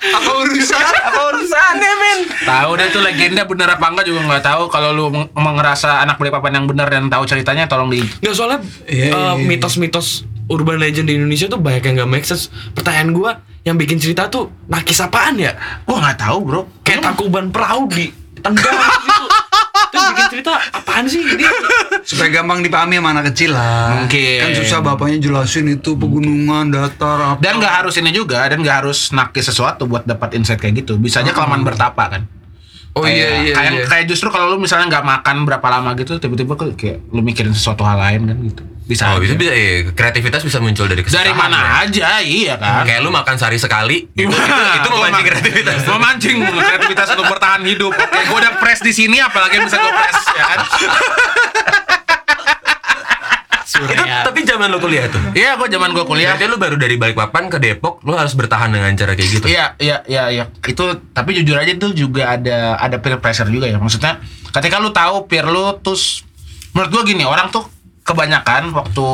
Apa 0.07 0.31
urusan? 0.40 0.80
Apa 0.80 1.22
urusannya 1.31 1.92
men? 1.95 2.19
Tahu 2.40 2.69
deh 2.74 2.88
tuh 2.90 3.01
legenda 3.01 3.44
bener 3.44 3.69
apa 3.69 3.86
enggak 3.88 4.06
juga 4.06 4.19
nggak 4.25 4.44
tahu. 4.44 4.62
Kalau 4.68 4.90
lu 4.92 5.06
meng- 5.10 5.31
ngerasa 5.56 6.01
anak 6.01 6.18
Balikpapan 6.18 6.51
yang 6.56 6.66
bener 6.66 6.88
dan 6.88 7.07
tahu 7.07 7.24
ceritanya 7.24 7.66
tolong 7.66 7.88
di 7.88 8.01
Nggak 8.01 8.33
soalnya 8.33 8.60
Iya, 8.86 9.06
eh, 9.06 9.10
iya, 9.10 9.31
iya. 9.31 9.31
mitos-mitos 9.40 10.25
urban 10.47 10.77
legend 10.77 11.05
di 11.05 11.15
Indonesia 11.15 11.45
tuh 11.45 11.57
banyak 11.57 11.83
yang 11.83 11.95
nggak 11.97 12.11
make 12.11 12.23
sense. 12.23 12.47
Pertanyaan 12.71 13.11
gua 13.11 13.31
yang 13.61 13.75
bikin 13.75 13.97
cerita 13.97 14.27
tuh 14.27 14.47
nakis 14.65 14.97
apaan 14.97 15.35
ya? 15.35 15.53
Gua 15.83 15.99
nggak 15.99 16.17
tahu, 16.17 16.38
Bro. 16.41 16.61
Kayak 16.81 17.03
takuban 17.05 17.49
perahu 17.49 17.88
di 17.88 18.07
tenggang 18.38 18.75
gitu. 18.75 19.25
Itu 19.77 19.95
yang 19.95 20.07
bikin 20.09 20.27
cerita 20.31 20.51
apaan 20.71 21.05
sih 21.05 21.21
ini? 21.21 21.44
Supaya 22.01 22.31
gampang 22.31 22.59
dipahami 22.61 22.95
sama 22.95 23.09
anak 23.11 23.31
kecil 23.31 23.51
lah. 23.51 23.99
Mungkin. 23.99 24.39
Kan 24.39 24.49
susah 24.55 24.79
bapaknya 24.79 25.17
jelasin 25.19 25.67
itu 25.69 25.94
pegunungan, 25.94 26.71
datar, 26.71 27.35
apa. 27.35 27.39
Dan 27.39 27.59
nggak 27.59 27.73
harus 27.83 27.95
ini 27.97 28.09
juga 28.09 28.47
dan 28.47 28.59
nggak 28.59 28.77
harus 28.83 29.11
nakis 29.11 29.47
sesuatu 29.47 29.83
buat 29.85 30.03
dapat 30.03 30.33
insight 30.33 30.57
kayak 30.57 30.81
gitu. 30.81 30.95
Bisa 30.95 31.19
aja 31.19 31.31
kelamaan 31.31 31.61
bertapa 31.61 32.03
kan. 32.07 32.23
Oh 32.95 33.05
Kayak- 33.05 33.13
iya 33.13 33.27
iya 33.45 33.53
kayak, 33.53 33.71
iya. 33.73 33.85
kayak 33.85 34.05
justru 34.09 34.27
kalau 34.33 34.49
lu 34.49 34.57
misalnya 34.57 34.89
nggak 34.89 35.05
makan 35.05 35.45
berapa 35.45 35.67
lama 35.69 35.94
gitu, 35.94 36.17
tiba-tiba 36.17 36.57
kayak 36.57 37.05
lu 37.13 37.21
mikirin 37.21 37.53
sesuatu 37.53 37.85
hal 37.85 38.01
lain 38.01 38.25
kan 38.25 38.38
gitu. 38.41 38.63
Bisa. 38.88 39.12
Oh, 39.12 39.19
aja. 39.19 39.28
bisa 39.28 39.34
bisa 39.36 39.51
iya. 39.51 39.92
kreativitas 39.92 40.42
bisa 40.48 40.63
muncul 40.63 40.88
dari 40.88 41.04
kesusahan. 41.04 41.28
Dari 41.28 41.34
mana 41.36 41.60
ya. 41.60 41.72
aja, 41.84 42.07
iya 42.24 42.54
kan. 42.56 42.88
Kayak 42.88 43.04
lu 43.04 43.12
makan 43.12 43.36
sehari 43.36 43.60
sekali 43.60 44.07
gitu. 44.18 44.31
itu, 44.31 44.63
itu 44.80 44.88
gua 44.88 45.12
memancing 45.12 45.12
ma- 45.12 45.28
kreativitas. 45.28 45.78
Memancing 45.84 46.38
kreativitas 46.39 47.07
untuk 47.19 47.28
bertahan 47.28 47.62
hidup. 47.68 47.92
Oke, 47.92 48.19
gue 48.24 48.38
udah 48.39 48.54
press 48.63 48.80
di 48.80 48.95
sini, 48.95 49.19
apalagi 49.19 49.60
bisa 49.60 49.75
gue 49.75 49.92
press 49.92 50.19
ya 50.31 50.44
kan? 50.48 50.60
itu 53.78 54.04
tapi 54.25 54.42
zaman 54.42 54.74
lu 54.74 54.81
kuliah 54.81 55.06
tuh. 55.06 55.22
Iya, 55.38 55.54
gue 55.54 55.68
zaman 55.69 55.94
gue 55.94 56.01
kuliah. 56.01 56.33
Berarti 56.33 56.50
lu 56.50 56.57
baru 56.57 56.75
dari 56.81 56.95
Balikpapan 56.98 57.45
ke 57.45 57.57
Depok, 57.62 58.01
lu 58.01 58.18
harus 58.18 58.33
bertahan 58.33 58.74
dengan 58.74 58.90
cara 58.98 59.13
kayak 59.13 59.30
gitu. 59.30 59.45
Iya, 59.45 59.78
iya, 59.78 60.01
iya, 60.10 60.24
iya. 60.33 60.44
Itu 60.66 60.98
tapi 61.13 61.38
jujur 61.38 61.54
aja 61.54 61.69
tuh 61.78 61.94
juga 61.94 62.33
ada 62.33 62.80
ada 62.81 62.98
peer 62.98 63.22
pressure 63.22 63.54
juga 63.54 63.69
ya. 63.69 63.78
Maksudnya 63.78 64.18
ketika 64.50 64.81
lu 64.81 64.90
tahu 64.90 65.30
peer 65.30 65.45
lu 65.45 65.78
terus 65.86 66.25
menurut 66.74 66.90
gua 66.90 67.04
gini, 67.06 67.22
orang 67.22 67.54
tuh 67.54 67.69
kebanyakan 68.07 68.71
waktu 68.71 69.09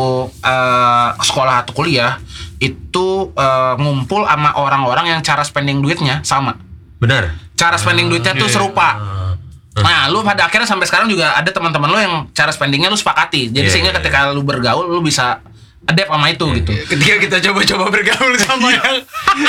eh, 0.45 1.09
sekolah 1.17 1.65
atau 1.65 1.73
kuliah 1.73 2.21
itu 2.61 3.33
eh, 3.33 3.73
ngumpul 3.81 4.29
sama 4.29 4.53
orang-orang 4.53 5.17
yang 5.17 5.19
cara 5.25 5.41
spending 5.41 5.81
duitnya 5.81 6.21
sama. 6.21 6.53
Benar. 7.01 7.33
Cara 7.57 7.75
spending 7.81 8.13
duitnya 8.13 8.37
tuh 8.37 8.47
serupa. 8.47 8.95
Nah, 9.73 10.05
lu 10.13 10.21
pada 10.21 10.45
akhirnya 10.45 10.69
sampai 10.69 10.85
sekarang 10.85 11.09
juga 11.09 11.33
ada 11.33 11.49
teman-teman 11.49 11.89
lu 11.89 11.97
yang 11.97 12.15
cara 12.29 12.53
spendingnya 12.53 12.93
lu 12.93 12.97
sepakati. 12.97 13.49
Jadi 13.49 13.65
Iya, 13.65 13.73
sehingga 13.73 13.89
iya, 13.89 13.97
ketika 13.97 14.29
lu 14.29 14.45
bergaul 14.45 14.85
lu 14.85 15.01
bisa 15.01 15.41
adapt 15.83 16.09
sama 16.09 16.27
itu 16.27 16.45
gitu. 16.55 16.71
Ketika 16.87 17.13
kita 17.19 17.37
coba-coba 17.43 17.85
bergaul 17.89 18.33
sama 18.45 18.67
yang 18.69 18.95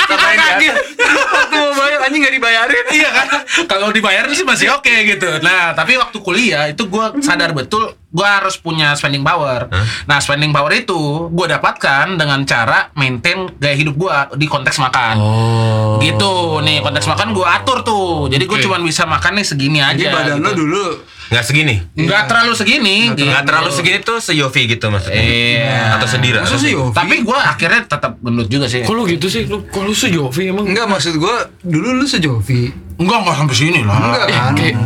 sama 0.05 0.27
yang 0.27 0.41
kaget. 0.41 0.75
Waktu 1.05 1.57
mau 1.57 1.73
bayar 1.77 2.01
anjing 2.03 2.21
nggak 2.21 2.35
dibayarin. 2.35 2.85
iya 2.99 3.11
kan 3.11 3.27
kalau 3.65 3.91
dibayar 3.91 4.27
sih 4.29 4.43
masih 4.43 4.71
oke 4.71 4.91
gitu 5.07 5.31
nah 5.41 5.73
tapi 5.73 5.95
waktu 5.95 6.19
kuliah 6.19 6.67
itu 6.67 6.85
gue 6.85 7.05
sadar 7.21 7.51
betul 7.51 7.95
gue 8.09 8.23
harus 8.23 8.55
punya 8.57 8.95
spending 8.95 9.23
power 9.23 9.67
nah 10.05 10.19
spending 10.19 10.51
power 10.51 10.71
itu 10.71 10.95
gue 11.29 11.47
dapatkan 11.49 12.15
dengan 12.15 12.43
cara 12.43 12.91
maintain 12.95 13.51
gaya 13.57 13.75
hidup 13.75 13.95
gue 13.95 14.11
di 14.37 14.47
konteks 14.47 14.79
makan 14.79 15.17
Oh. 15.17 15.99
gitu 15.99 16.35
nih 16.61 16.81
konteks 16.81 17.07
makan 17.07 17.31
gue 17.31 17.43
atur 17.43 17.83
tuh 17.83 18.27
jadi 18.27 18.43
gue 18.43 18.59
Oke. 18.59 18.65
cuma 18.65 18.79
bisa 18.79 19.05
makan 19.05 19.39
nih 19.39 19.47
segini 19.47 19.79
aja 19.79 19.95
Jadi 19.97 20.11
badan 20.11 20.39
lo 20.39 20.51
gitu. 20.51 20.61
dulu 20.61 20.87
Nggak 21.27 21.41
segini. 21.43 21.77
nggak 21.95 22.23
terlalu 22.27 22.53
segini 22.53 22.95
gitu. 23.11 23.25
Nggak 23.25 23.45
terlalu 23.45 23.71
segini 23.71 23.99
tuh 24.01 24.19
seyofi 24.19 24.67
gitu 24.67 24.87
maksudnya. 24.87 25.19
Iya. 25.19 25.97
Atau 25.97 26.07
sedira. 26.07 26.41
Masa 26.41 26.57
sih 26.57 26.71
Yofi? 26.71 26.93
tapi 26.93 27.15
gue 27.21 27.39
akhirnya 27.39 27.81
tetap 27.83 28.13
gendut 28.19 28.47
juga 28.47 28.67
sih 28.67 28.81
Kok 28.81 28.93
lu 28.93 29.03
gitu 29.07 29.27
sih? 29.27 29.43
Lu 29.45 29.65
kok 29.65 29.81
lu 29.81 29.93
sejovi 29.93 30.43
emang? 30.47 30.65
Enggak 30.65 30.85
maksud 30.87 31.17
gua 31.17 31.35
dulu 31.61 31.97
lu 31.97 32.07
sejovi. 32.07 32.69
enggak 32.95 33.19
enggak 33.19 33.37
sampai 33.37 33.57
sini 33.57 33.81
lah 33.83 33.97
Enggak 33.97 34.25
Eh, 34.25 34.35
kan? 34.35 34.53
kayak 34.55 34.77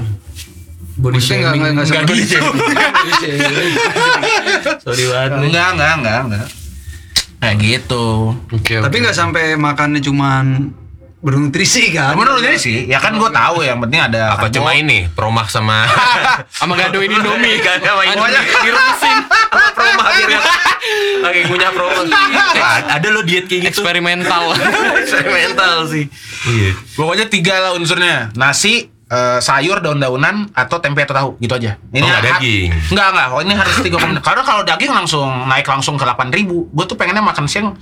body 0.97 1.15
Maksudnya 1.15 1.37
enggak 1.37 1.53
enggak 1.53 1.71
enggak 1.71 1.85
Enggak 1.85 2.01
sampai 2.01 2.17
gitu. 2.25 2.39
Sorry 4.81 5.05
banget. 5.07 5.31
enggak 5.43 5.69
enggak 5.71 5.93
enggak 5.97 6.19
enggak 6.25 6.47
kayak 7.39 7.57
gitu 7.61 8.07
Oke, 8.49 8.75
Tapi 8.79 8.97
enggak 8.97 9.17
sampai 9.17 9.45
makannya 9.55 10.01
cuman 10.01 10.45
bernutrisi 11.19 11.91
kan? 11.91 12.15
Menurut 12.15 12.39
ini 12.41 12.55
sih, 12.55 12.87
ya 12.87 12.97
kan 12.97 13.11
gue 13.13 13.27
tahu 13.27 13.61
yang 13.61 13.79
penting 13.79 13.99
ada 14.01 14.33
Apa 14.33 14.47
cuma 14.49 14.71
ini 14.73 15.11
promah 15.11 15.45
sama 15.45 15.83
sama 16.59 16.73
gado 16.73 16.99
ini 16.99 17.11
Indomie 17.13 17.59
Gak 17.59 17.83
ada 17.83 17.91
main 17.97 18.15
Anjing, 18.15 18.47
diremesin 18.63 19.17
promah 19.75 20.07
nggak- 20.09 20.57
lagi 21.21 21.41
punya 21.45 21.69
promah. 21.69 22.07
A- 22.57 22.97
Ada 22.97 23.11
lo 23.11 23.21
diet 23.21 23.45
kayak 23.45 23.67
gitu. 23.67 23.83
eksperimental 23.83 24.55
Eksperimental 25.03 25.85
sih. 25.85 26.07
Iya. 26.45 26.71
Pokoknya 26.95 27.27
tiga 27.27 27.55
lah 27.59 27.71
unsurnya. 27.75 28.31
Nasi, 28.33 28.87
eh, 28.89 29.39
sayur, 29.39 29.79
daun-daunan, 29.79 30.49
atau 30.51 30.79
tempe 30.79 31.03
atau 31.03 31.13
tahu, 31.13 31.31
gitu 31.39 31.53
aja. 31.53 31.77
Oh, 31.77 31.99
nggak 31.99 32.09
ha- 32.15 32.27
daging. 32.33 32.71
Enggak, 32.89 33.07
enggak. 33.11 33.29
Oh, 33.29 33.41
ini 33.43 33.53
harus 33.53 33.77
tiga. 33.81 33.97
Karena 33.99 34.43
kalau 34.43 34.63
daging 34.63 34.93
langsung 34.93 35.29
naik 35.45 35.67
langsung 35.67 35.95
ke 35.95 36.05
8 36.05 36.31
ribu. 36.31 36.71
Gue 36.71 36.85
tuh 36.85 36.95
pengennya 36.95 37.21
makan 37.21 37.45
siang 37.45 37.75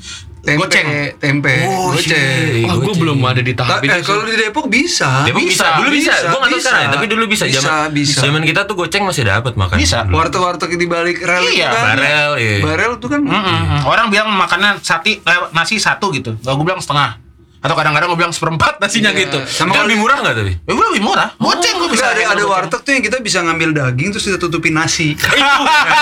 tempe, 0.46 0.62
goceng. 0.62 0.88
tempe, 1.18 1.54
Oh, 1.66 1.90
goceng. 1.90 2.06
shit. 2.06 2.62
Wah 2.62 2.76
gue 2.78 2.94
belum 2.96 3.18
ada 3.20 3.40
di 3.40 3.52
tahap 3.52 3.76
Ta- 3.76 3.84
itu 3.84 3.92
eh, 3.92 4.00
kalau 4.00 4.22
di 4.22 4.36
Depok 4.36 4.66
bisa. 4.66 5.10
Depok 5.22 5.42
bisa, 5.42 5.50
Bisa, 5.58 5.66
dulu 5.76 5.90
bisa. 5.90 6.12
bisa, 6.12 6.14
Gue 6.24 6.38
nggak 6.38 6.46
tahu 6.46 6.54
bisa. 6.54 6.68
sekarang, 6.70 6.88
tapi 6.88 7.06
dulu 7.06 7.24
bisa. 7.26 7.44
Bisa, 7.44 7.60
Zaman 7.60 7.90
bisa. 7.90 8.18
Zaman 8.22 8.42
kita 8.42 8.60
tuh 8.62 8.74
goceng 8.76 9.02
masih 9.02 9.22
dapat 9.22 9.52
makan. 9.52 9.76
Bisa. 9.76 9.98
Warteg-warteg 10.06 10.70
di 10.72 10.86
balik 10.86 11.18
rel 11.20 11.42
itu 11.44 11.58
Iya, 11.58 11.68
kan. 11.68 11.84
Barel, 11.92 12.30
iya. 12.36 12.56
Barel 12.60 12.92
tuh 12.96 13.08
kan. 13.08 13.20
Mm-mm. 13.20 13.82
Orang 13.84 14.06
bilang 14.08 14.30
makannya 14.30 14.78
sati, 14.80 15.18
eh, 15.18 15.40
nasi 15.50 15.76
satu 15.76 16.08
gitu. 16.10 16.32
Gue 16.36 16.62
bilang 16.62 16.78
setengah. 16.78 17.18
Atau 17.56 17.74
kadang-kadang 17.74 18.06
gue 18.06 18.20
bilang 18.20 18.30
seperempat 18.30 18.78
nasinya 18.80 19.10
Iya. 19.10 19.20
gitu. 19.20 19.38
Sama 19.44 19.74
Sama 19.74 19.84
lebih 19.84 19.98
murah 19.98 20.16
nggak 20.20 20.34
tapi? 20.36 20.52
Ya 20.54 20.72
gue 20.72 20.86
lebih 20.88 21.02
murah. 21.02 21.28
Goceng 21.34 21.74
gue 21.76 21.90
bisa. 21.90 22.06
Bisa 22.06 22.28
ada 22.28 22.38
ada 22.38 22.44
warteg 22.44 22.80
tuh 22.80 22.92
yang 22.92 23.02
kita 23.02 23.18
bisa 23.18 23.42
ngambil 23.42 23.74
daging 23.74 24.08
terus 24.10 24.24
kita 24.24 24.38
tutupin 24.38 24.70
nasi. 24.72 25.12
itu 25.12 25.26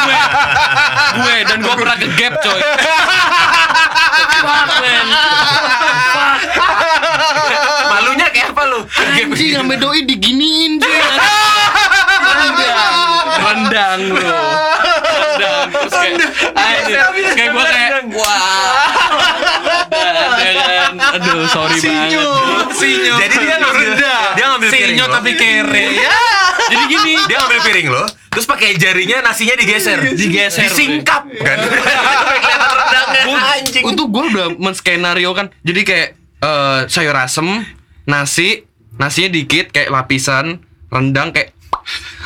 gue 0.05 0.19
gue 1.17 1.37
dan 1.47 1.59
gue 1.59 1.75
pernah 1.75 1.97
ke 1.97 2.07
gap 2.13 2.35
coy 2.39 2.61
Fuck, 4.45 4.69
man. 4.79 5.07
Malunya 7.89 8.27
kayak 8.29 8.53
apa 8.53 8.63
lu? 8.69 8.81
anjing 8.85 9.53
sampai 9.55 9.77
doi 9.79 10.01
diginiin 10.03 10.79
cuy 10.79 10.99
rendang 12.25 12.87
rendang 13.39 14.01
bro 14.11 14.43
rendang 14.99 15.67
terus 15.71 15.95
kayak 15.95 16.29
anjing 16.55 16.99
kayak 17.35 17.51
gue 17.51 17.65
kayak 17.65 17.91
wah 18.13 18.91
aduh 21.15 21.47
sorry 21.49 21.79
banget 21.79 22.21
Sinyo. 22.75 23.15
Jadi 23.23 23.35
dia 23.39 23.57
ngambil 23.63 23.91
dia 24.35 24.45
ngambil 24.51 24.69
piring 24.69 24.97
Sinyo 24.99 25.07
lo. 25.07 25.15
tapi 25.15 25.31
kere. 25.39 25.85
Ya. 25.95 26.11
jadi 26.67 26.85
gini 26.91 27.15
Dia 27.31 27.37
ngambil 27.39 27.61
piring 27.63 27.87
lo, 27.87 28.03
terus 28.35 28.47
pakai 28.51 28.75
jarinya 28.75 29.23
nasinya 29.23 29.55
digeser, 29.55 30.03
Digeser, 30.11 30.67
disingkap 30.67 31.23
kan. 31.39 31.59
Gua- 33.23 33.45
anjing. 33.55 33.85
Untuk 33.85 34.07
gue 34.09 34.25
udah 34.29 34.49
menskenario 34.55 35.31
kan 35.31 35.47
Jadi 35.61 35.81
kayak 35.83 36.09
eh, 36.39 36.81
sayur 36.87 37.15
asem 37.15 37.63
Nasi 38.05 38.63
Nasinya 38.95 39.31
dikit 39.31 39.71
kayak 39.71 39.89
lapisan 39.89 40.59
rendang 40.87 41.31
kayak 41.31 41.51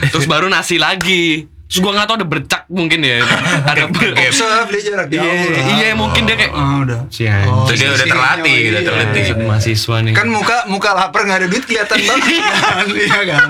terus 0.06 0.24
baru 0.24 0.44
nasi 0.46 0.76
lagi 0.76 1.48
terus 1.64 1.80
gua 1.80 1.92
nggak 1.94 2.06
tahu 2.06 2.16
ada 2.16 2.26
bercak 2.26 2.62
mungkin 2.68 3.00
ya 3.00 3.24
ada 3.70 3.88
Observe 3.88 4.68
dia 4.70 4.82
jarak 4.86 5.08
jauh 5.08 5.20
iya 5.20 5.48
lah. 5.50 5.64
iya 5.74 5.88
mungkin 5.92 6.24
dia 6.24 6.36
kayak 6.36 6.52
Ah, 6.52 6.80
udah. 6.80 7.00
si. 7.08 7.24
Oh, 7.24 7.64
Tuh 7.64 7.72
dia 7.72 7.88
udah 7.90 8.06
terlatih 8.06 8.52
iya. 8.54 8.66
gitu, 8.70 8.78
terlatih. 8.84 9.22
mahasiswa 9.42 9.96
nih 9.98 10.12
Kan 10.12 10.28
muka 10.28 10.64
muka 10.66 10.90
lapar 10.92 11.24
nggak 11.24 11.38
ada 11.38 11.46
duit 11.46 11.60
kelihatan 11.62 11.96
banget 11.98 12.24
kan, 12.54 12.86
iya 12.90 13.20
kan. 13.26 13.48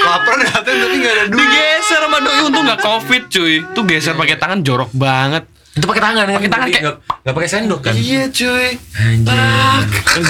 Lapar 0.00 0.34
kelihatan 0.36 0.72
tapi 0.76 0.94
nggak 0.96 1.12
ada 1.12 1.24
duit. 1.26 1.38
digeser 1.40 2.00
sama 2.00 2.18
doi 2.18 2.38
untung 2.44 2.64
nggak 2.64 2.80
covid 2.80 3.22
cuy 3.28 3.54
tuh 3.68 3.82
geser 3.84 4.14
pakai 4.14 4.36
tangan 4.36 4.60
jorok 4.60 4.90
banget 4.92 5.46
Itu 5.76 5.84
pakai 5.84 6.02
tangan 6.02 6.24
kan? 6.24 6.34
Pakai 6.34 6.48
tangan 6.48 6.66
kayak- 6.66 6.96
nggak 7.20 7.34
pakai 7.34 7.48
sendok 7.48 7.80
kan? 7.82 7.92
iya 7.92 8.22
cuy 8.28 8.68
Anjir. 8.96 9.82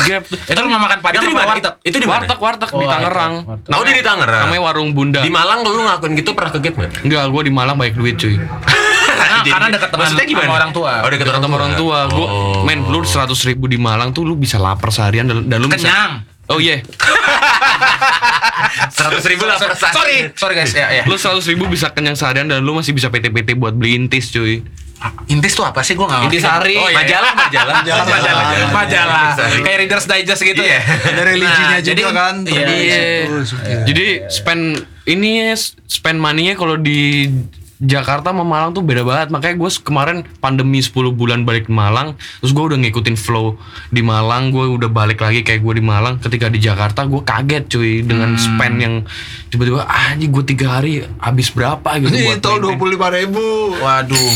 gap 0.02 0.22
Itu 0.26 0.58
lu 0.58 0.68
makan 0.68 0.98
padang 0.98 1.14
Itu 1.16 1.26
di 1.26 1.36
mana? 1.36 1.46
warteg? 1.48 1.74
Itu 1.80 1.96
di 1.96 2.04
mana? 2.04 2.14
warteg 2.18 2.38
warteg 2.40 2.68
di 2.68 2.76
Oh, 2.76 2.88
Tangerang 2.88 3.34
warteg. 3.44 3.70
Oh, 3.70 3.82
dia 3.82 3.94
di 3.94 4.02
Tangerang. 4.02 4.42
namanya 4.44 4.62
warung 4.64 4.90
bunda 4.90 5.20
Di 5.20 5.30
Malang 5.30 5.62
lu 5.62 5.78
ngelakuin 5.78 6.12
gitu 6.14 6.30
pernah 6.32 6.50
ke 6.50 6.58
gap 6.60 6.74
nggak? 6.74 6.90
enggak 7.02 7.22
gua 7.28 7.42
di 7.42 7.52
Malang 7.52 7.76
banyak 7.76 7.94
duit 7.94 8.16
cuy 8.16 8.34
Karena, 8.36 9.36
Jadi- 9.38 9.50
karena 9.50 9.66
dekat 9.70 9.88
maksudnya 9.92 10.26
gimana? 10.26 10.44
sama 10.44 10.56
orang 10.56 10.72
tua. 10.72 10.92
Oh, 10.98 11.08
dekat 11.08 11.26
orang 11.26 11.40
sama 11.40 11.54
orang 11.56 11.72
tua 11.74 11.98
gua 12.08 12.26
Oh. 12.26 12.60
men 12.62 12.78
lu 12.84 12.98
seratus 13.02 13.40
ribu 13.44 13.64
di 13.64 13.78
Malang 13.78 14.10
tuh 14.10 14.22
lu 14.22 14.34
bisa 14.34 14.56
lapar 14.56 14.90
seharian 14.90 15.24
dan, 15.24 15.46
dan 15.46 15.58
lu 15.58 15.68
bisa 15.68 15.86
Kenyang. 15.86 16.12
oh 16.48 16.58
iya 16.58 16.82
Seratus 18.88 19.24
ribu 19.24 19.44
lah 19.44 19.56
per 19.56 19.72
saat. 19.74 19.92
Sorry, 19.92 20.16
sorry 20.32 20.54
guys. 20.54 20.72
Ya, 20.72 20.88
ya. 20.92 21.02
lu 21.04 21.14
seratus 21.14 21.46
ribu 21.46 21.66
bisa 21.66 21.90
kenyang 21.90 22.14
seharian 22.14 22.46
dan 22.46 22.60
lu 22.60 22.72
masih 22.72 22.92
bisa 22.92 23.08
PT-PT 23.08 23.54
buat 23.54 23.72
beli 23.72 23.94
intis 23.96 24.28
cuy 24.28 24.62
Intis 25.26 25.52
tuh 25.52 25.62
apa 25.62 25.80
sih? 25.80 25.92
Gua 25.92 26.06
nggak. 26.06 26.22
Intisari. 26.26 26.74
Oh, 26.74 26.88
iya. 26.88 26.96
Majalah, 26.96 27.32
majalah. 27.34 27.74
Majalah. 27.78 28.04
majalah. 28.06 28.44
Majalah. 28.72 29.22
Intisari. 29.30 29.60
Kayak 29.60 29.78
Reader's 29.78 30.06
Digest 30.06 30.42
gitu 30.42 30.62
ya. 30.62 30.80
Ada 30.80 31.22
religinya 31.22 31.66
Nah, 31.68 31.78
juga 31.78 31.86
jadi- 31.86 32.04
kan. 32.10 32.34
iya, 32.42 32.66
iya. 32.72 33.00
suka. 33.44 33.62
Jadi 33.84 34.04
spend 34.26 34.62
ini 35.04 35.30
ya, 35.44 35.54
spend 35.84 36.18
money-nya 36.18 36.54
kalau 36.54 36.76
di 36.76 37.28
Jakarta 37.76 38.32
sama 38.32 38.40
Malang 38.40 38.72
tuh 38.72 38.80
beda 38.80 39.04
banget. 39.04 39.28
Makanya 39.28 39.54
gue 39.54 39.70
kemarin 39.78 40.16
pandemi 40.40 40.80
10 40.80 41.12
bulan 41.12 41.44
balik 41.44 41.68
ke 41.68 41.72
Malang, 41.74 42.16
terus 42.40 42.56
gue 42.56 42.64
udah 42.64 42.78
ngikutin 42.80 43.20
flow 43.20 43.60
di 43.90 44.00
Malang, 44.00 44.48
gue 44.48 44.64
udah 44.64 44.88
balik 44.88 45.20
lagi 45.20 45.44
kayak 45.44 45.60
gue 45.60 45.74
di 45.76 45.84
Malang. 45.84 46.16
Ketika 46.16 46.48
di 46.48 46.56
Jakarta 46.56 47.04
gue 47.04 47.20
kaget 47.20 47.68
cuy 47.68 48.00
dengan 48.00 48.32
spend 48.34 48.76
yang 48.80 48.94
tiba-tiba 49.52 49.84
ah 49.84 50.16
ini 50.16 50.24
gue 50.24 50.44
tiga 50.46 50.80
hari 50.80 51.04
habis 51.20 51.52
berapa 51.52 52.00
gitu 52.00 52.08
Ini 52.10 52.40
tol 52.40 52.56
dua 52.56 52.72
main-main." 52.72 52.80
puluh 52.80 52.92
lima 52.96 53.08
ribu. 53.12 53.44
Waduh. 53.76 54.32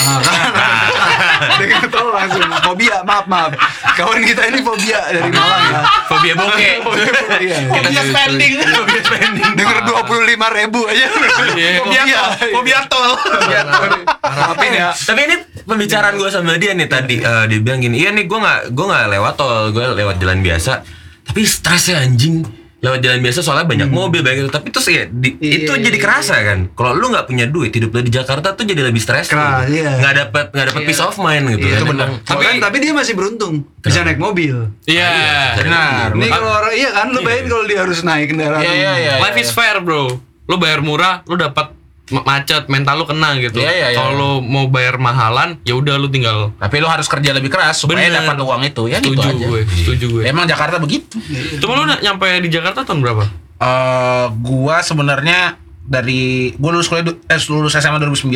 Dengan 1.60 1.82
tol 1.92 2.08
langsung 2.12 2.44
fobia, 2.64 3.04
maaf 3.04 3.26
maaf. 3.28 3.52
Kawan 3.96 4.20
kita 4.24 4.48
ini 4.48 4.60
fobia 4.64 5.00
dari 5.12 5.30
Malang 5.32 5.62
ya. 5.68 5.80
Fobia 6.08 6.34
bokeh. 6.36 6.74
Iya. 7.40 7.56
Fobia 7.72 8.02
spending. 8.04 8.52
Fobia 8.60 9.00
spending. 9.00 9.50
Dengar 9.56 9.78
dua 9.88 10.00
puluh 10.04 10.24
lima 10.28 10.52
ribu 10.52 10.84
aja. 10.84 11.08
Iya. 11.56 12.20
Fobia 12.52 12.80
tol. 12.88 13.16
Fobia 13.16 13.62
tol. 13.64 13.90
Harapin 14.20 14.72
ya. 14.76 14.92
Tapi 14.92 15.20
ini 15.24 15.36
pembicaraan 15.64 16.14
gue 16.20 16.28
sama 16.28 16.60
dia 16.60 16.76
nih 16.76 16.88
tadi 16.90 17.16
eh, 17.22 17.44
dia 17.48 17.58
bilang 17.62 17.80
gini, 17.80 18.02
iya 18.02 18.10
nih 18.12 18.26
gue 18.26 18.38
nggak 18.38 18.60
gue 18.74 18.86
nggak 18.90 19.06
lewat 19.16 19.34
tol, 19.38 19.70
gue 19.72 19.84
lewat 19.96 20.16
jalan 20.20 20.40
biasa. 20.44 20.82
Tapi 21.30 21.40
stresnya 21.46 22.02
anjing 22.02 22.59
lewat 22.80 22.98
jalan 22.98 23.20
biasa 23.20 23.38
soalnya 23.40 23.64
banyak 23.64 23.88
mobil 23.88 24.20
banyak 24.20 24.40
itu 24.42 24.50
tapi 24.50 24.68
terus 24.68 24.88
ya 24.88 25.04
di- 25.06 25.32
Hmm. 25.32 25.42
Iya, 25.42 25.56
itu 25.58 25.70
iya, 25.70 25.82
jadi 25.82 25.94
iya. 25.94 26.02
kerasa 26.02 26.34
kan 26.38 26.58
kalau 26.72 26.92
lu 26.92 27.06
nggak 27.08 27.26
punya 27.26 27.44
duit 27.44 27.70
hidup 27.70 27.90
lu 27.90 28.00
di 28.00 28.10
Jakarta 28.10 28.52
tuh 28.52 28.64
jadi 28.64 28.80
lebih 28.82 28.98
stres 28.98 29.26
Keras, 29.26 29.64
gitu. 29.64 29.78
iya. 29.78 29.92
nggak 29.96 30.14
dapet 30.18 30.46
nggak 30.50 30.66
dapet 30.66 30.82
peace 30.84 30.98
of 30.98 31.16
mind 31.16 31.44
gitu 31.50 31.60
Iya, 31.62 31.70
kan. 31.70 31.76
itu 31.76 31.86
benar. 31.86 32.06
Emang- 32.06 32.24
Tapi 32.24 32.44
tapi 32.58 32.76
dia 32.78 32.92
masih 32.92 33.14
beruntung 33.14 33.54
bisa 33.78 34.00
naik 34.00 34.16
mobil. 34.16 34.56
Iya. 34.84 35.10
Benar. 35.56 36.08
Ini 36.12 36.26
kalau 36.26 36.50
orang 36.50 36.74
iya 36.74 36.90
kan 36.90 37.06
lu 37.08 37.20
bayangin 37.20 37.46
kalau 37.48 37.64
dia 37.64 37.78
harus 37.78 37.98
naik 38.00 38.26
kendaraan. 38.28 38.60
Iya, 38.60 38.72
iya, 38.72 38.92
iya. 38.96 39.14
Life 39.18 39.38
is 39.38 39.50
fair 39.50 39.76
bro. 39.78 40.16
Lu 40.44 40.56
bayar 40.56 40.80
murah, 40.80 41.22
lu 41.24 41.36
dapat 41.36 41.72
macet, 42.10 42.66
mental 42.66 42.98
lu 42.98 43.06
kena 43.06 43.38
gitu. 43.38 43.62
Iya, 43.62 43.70
iya, 43.70 43.86
iya. 43.94 43.98
Kalau 43.98 44.12
lu 44.18 44.30
mau 44.42 44.66
bayar 44.66 44.98
mahalan, 44.98 45.62
ya 45.62 45.78
udah 45.78 45.94
lu 45.94 46.10
tinggal 46.10 46.50
Tapi 46.58 46.82
lu 46.82 46.90
harus 46.90 47.06
kerja 47.06 47.30
lebih 47.30 47.50
keras 47.54 47.78
supaya 47.78 48.02
Bener. 48.02 48.26
dapat 48.26 48.36
uang 48.42 48.62
itu 48.66 48.82
ya 48.90 48.98
gitu 48.98 49.14
setuju 49.14 49.28
aja. 49.30 49.46
gue, 49.46 49.60
setuju 49.70 50.06
gue. 50.18 50.22
Emang 50.26 50.50
Jakarta 50.50 50.82
begitu. 50.82 51.16
Cuma 51.62 51.78
lu 51.78 51.86
nyampe 51.86 52.26
di 52.42 52.50
Jakarta 52.50 52.82
tahun 52.82 53.00
berapa? 53.00 53.50
Eh, 53.60 54.26
gua 54.40 54.80
sebenarnya 54.80 55.60
dari 55.84 56.56
gua 56.56 56.72
lulus 56.72 56.88
kuliah 56.88 57.12
eh, 57.12 57.40
lulus 57.52 57.76
SMA 57.76 58.00
2009, 58.00 58.32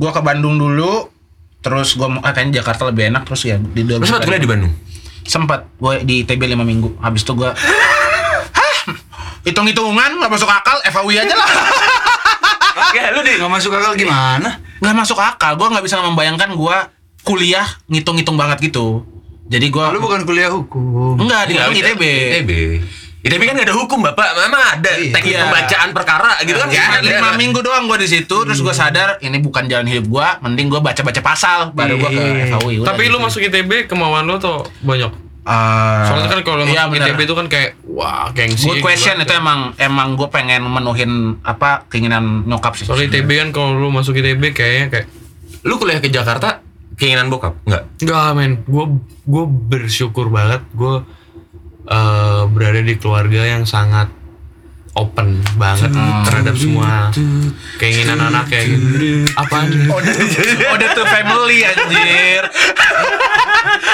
gua 0.00 0.10
ke 0.16 0.20
Bandung 0.24 0.56
dulu. 0.56 1.12
Terus 1.60 1.92
gua 1.92 2.08
mau 2.08 2.20
ah, 2.24 2.32
kayaknya 2.32 2.64
Jakarta 2.64 2.88
lebih 2.88 3.12
enak 3.12 3.28
terus 3.28 3.44
ya 3.44 3.60
di 3.60 3.84
Lu 3.84 4.00
sempat 4.00 4.24
kuliah 4.24 4.40
di 4.40 4.48
Bandung? 4.48 4.72
Sempat 5.28 5.68
gua 5.76 6.00
di 6.00 6.24
ITB 6.24 6.56
5 6.56 6.64
minggu. 6.64 6.88
Habis 7.04 7.28
itu 7.28 7.36
gua 7.36 7.52
Hah? 7.52 8.76
Hitung-hitungan 9.44 10.24
nggak 10.24 10.30
masuk 10.32 10.48
akal, 10.48 10.80
FAUI 10.88 11.20
aja 11.20 11.36
lah. 11.36 11.50
Ya 12.92 13.10
lu 13.10 13.20
di 13.20 13.32
Gak 13.34 13.48
masuk 13.48 13.72
akal 13.72 13.92
gimana? 13.94 14.60
Nggak 14.76 14.94
masuk 14.94 15.16
akal, 15.16 15.56
gua 15.56 15.72
nggak 15.72 15.84
bisa 15.84 15.96
membayangkan 15.98 16.52
gua 16.52 16.92
kuliah 17.22 17.64
ngitung-ngitung 17.86 18.36
banget 18.36 18.60
gitu. 18.62 19.02
Jadi 19.46 19.66
gua 19.68 19.90
Lu 19.90 19.98
bukan 19.98 20.22
kuliah 20.22 20.48
hukum. 20.48 21.16
enggak 21.16 21.48
di 21.48 21.54
ITB. 21.56 22.02
ITB. 22.36 22.50
ITB 23.22 23.42
kan 23.42 23.58
gak 23.58 23.66
ada 23.66 23.74
hukum 23.74 23.98
bapak, 24.00 24.38
memang 24.38 24.62
ada 24.78 24.90
teknik 24.94 25.34
Iya. 25.34 25.42
pembacaan 25.42 25.90
perkara 25.90 26.38
gitu 26.40 26.54
kan? 26.56 26.70
Ya, 26.70 26.86
Ada. 26.94 27.02
lima 27.02 27.34
minggu 27.34 27.58
doang 27.58 27.90
gue 27.90 27.98
di 27.98 28.08
situ, 28.08 28.36
terus 28.46 28.62
gue 28.62 28.70
sadar 28.70 29.18
ini 29.18 29.42
bukan 29.42 29.66
jalan 29.66 29.82
hidup 29.84 30.06
gue, 30.06 30.28
mending 30.46 30.70
gue 30.70 30.78
baca-baca 30.78 31.20
pasal, 31.20 31.74
baru 31.74 31.98
gue 31.98 32.06
ke 32.08 32.22
Iya. 32.22 32.54
FAUI. 32.54 32.86
Tapi 32.86 33.02
lu 33.04 33.18
gitu. 33.18 33.26
masuk 33.26 33.40
ITB 33.42 33.90
kemauan 33.90 34.30
lu 34.30 34.38
tuh 34.38 34.62
banyak. 34.78 35.10
Eh, 35.46 36.04
Soalnya 36.10 36.26
kan 36.26 36.40
kalau 36.42 36.66
iya. 36.66 36.90
ITB 36.90 37.22
itu 37.22 37.34
kan 37.38 37.46
kayak 37.46 37.78
wah 37.86 38.34
gengsi. 38.34 38.66
Good 38.66 38.82
question 38.82 39.22
itu 39.22 39.30
emang 39.30 39.78
emang 39.78 40.18
gue 40.18 40.26
pengen 40.26 40.66
menuhin 40.66 41.38
apa 41.46 41.86
keinginan 41.86 42.42
nyokap 42.50 42.74
sih. 42.74 42.82
Soalnya 42.82 43.14
ITB 43.14 43.30
kan 43.30 43.48
kalau 43.54 43.78
lu 43.78 43.94
masuk 43.94 44.18
ITB 44.18 44.50
kayaknya 44.50 44.86
kayak 44.90 45.06
Lu 45.66 45.82
kuliah 45.82 45.98
ke 45.98 46.10
Jakarta 46.10 46.62
keinginan 46.94 47.26
bokap? 47.26 47.58
Enggak. 47.66 47.82
Enggak 47.98 48.26
men, 48.38 48.52
gue 48.66 48.84
gue 49.26 49.44
bersyukur 49.46 50.30
banget 50.30 50.62
gue 50.74 51.02
eh, 51.90 52.42
berada 52.50 52.80
di 52.82 52.94
keluarga 52.98 53.42
yang 53.42 53.66
sangat 53.66 54.10
open 54.96 55.28
banget 55.54 55.92
terhadap 56.24 56.56
semua 56.56 57.12
keinginan 57.76 58.16
anaknya 58.18 58.60
gitu. 58.64 59.28
Apaan? 59.36 59.68
Udah 60.72 60.88
tuh 60.92 61.04
family 61.04 61.62
anjir. 61.62 62.42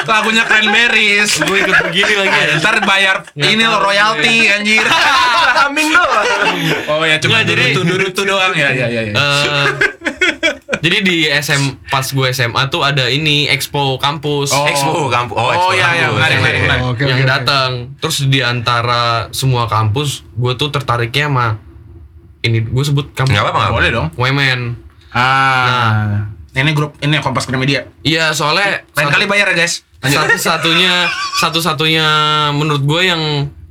Lagunya 0.02 0.44
Cranberries. 0.44 1.42
gue 1.42 1.59
ikut 1.59 1.76
begini 1.82 2.14
lagi 2.16 2.37
ya. 2.37 2.54
Ntar 2.59 2.76
bayar 2.82 3.16
ini 3.35 3.62
lo 3.62 3.78
royalty 3.78 4.47
anjir. 4.49 4.87
Doang. 5.73 6.26
oh 6.90 7.02
ya 7.02 7.16
cuma 7.16 7.42
jadi- 7.42 7.73
jadi 7.73 7.73
itu 7.73 7.80
itu 8.04 8.23
doang 8.23 8.52
ya 8.52 8.68
ya 8.71 8.87
ya. 8.88 9.02
ya. 9.09 9.12
Eh, 9.12 9.66
jadi 10.83 10.99
di 10.99 11.17
SM 11.25 11.62
pas 11.87 12.03
gue 12.03 12.27
SMA 12.29 12.62
tuh 12.67 12.83
ada 12.83 13.07
ini 13.07 13.47
expo 13.47 13.97
kampus. 13.97 14.51
Oh. 14.51 14.67
Expo 14.67 15.07
kampus. 15.07 15.33
Oh, 15.33 15.41
Oh, 15.41 15.51
expo 15.51 15.71
iya, 15.73 15.87
iya, 15.93 16.03
kampus. 16.05 16.17
menarik, 16.19 16.39
menarik, 16.39 16.61
menarik. 16.61 16.83
Oke, 16.85 17.03
yang 17.05 17.15
oke, 17.15 17.23
oke. 17.23 17.33
datang. 17.33 17.71
Terus 17.97 18.17
di 18.27 18.41
antara 18.41 19.03
semua 19.31 19.65
kampus, 19.65 20.27
gue 20.29 20.53
tuh 20.53 20.69
tertariknya 20.69 21.27
sama 21.29 21.47
ini 22.43 22.59
gue 22.61 22.85
sebut 22.85 23.15
kampus 23.15 23.31
Nggak 23.31 23.45
apa-apa, 23.47 23.71
Boleh 23.71 23.91
dong. 23.91 24.07
Women. 24.15 24.59
Ah. 25.12 26.27
Ini 26.51 26.71
grup 26.73 26.99
ini 26.99 27.17
Kompas 27.17 27.47
Gramedia. 27.47 27.89
Iya 28.03 28.33
soalnya 28.33 28.85
Lain 28.91 29.07
satu- 29.07 29.15
kali 29.15 29.25
bayar 29.25 29.49
ya 29.49 29.57
guys. 29.57 29.87
satu-satunya 30.03 31.07
satu-satunya 31.39 32.07
menurut 32.51 32.83
gue 32.83 33.03
yang 33.05 33.23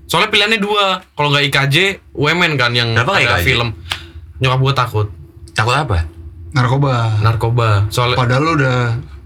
soalnya 0.08 0.28
pilihannya 0.28 0.58
dua 0.58 1.04
kalau 1.12 1.28
nggak 1.28 1.52
IKJ 1.52 1.76
Women 2.14 2.56
kan 2.56 2.72
yang 2.72 2.96
Kenapa 2.96 3.20
ada 3.20 3.36
IKJ? 3.36 3.46
film 3.46 3.76
nyokap 4.38 4.60
gue 4.62 4.74
takut 4.74 5.08
Takut 5.52 5.76
apa? 5.76 6.08
Narkoba. 6.52 7.24
narkoba 7.24 7.88
soalnya 7.88 8.18
Padahal 8.20 8.42
lu 8.44 8.52
udah 8.60 8.80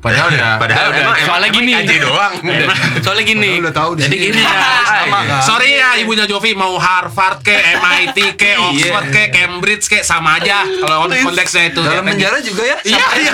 Padahal 0.05 0.29
udah. 0.29 0.53
Padahal 0.61 0.85
udah. 0.93 1.01
emang 1.01 1.17
Soalnya 1.25 1.49
emang 1.49 1.57
gini. 1.65 1.71
IKJ 1.73 1.91
doang. 2.05 2.33
soalnya 3.05 3.23
gini 3.25 3.49
padahal 3.49 3.63
udah 3.65 3.73
tahu 3.73 3.91
deh. 3.97 4.03
Jadi 4.05 4.17
gini 4.21 4.41
ya, 4.41 4.53
Sama. 4.85 5.19
sorry 5.41 5.69
ya 5.81 5.89
ibunya 5.97 6.25
Jovi 6.29 6.51
mau 6.53 6.77
Harvard 6.77 7.41
ke 7.41 7.55
MIT 7.81 8.17
ke 8.37 8.51
Oxford 8.53 9.05
ke 9.09 9.23
Cambridge 9.33 9.85
ke 9.89 10.05
sama 10.05 10.37
aja 10.37 10.61
kalau 10.61 11.09
konteksnya 11.09 11.73
itu. 11.73 11.81
dalam 11.81 12.05
Ya, 12.05 12.11
penjara 12.13 12.37
juga 12.45 12.63
ya? 12.69 12.77
Iya 12.85 13.05
iya. 13.17 13.33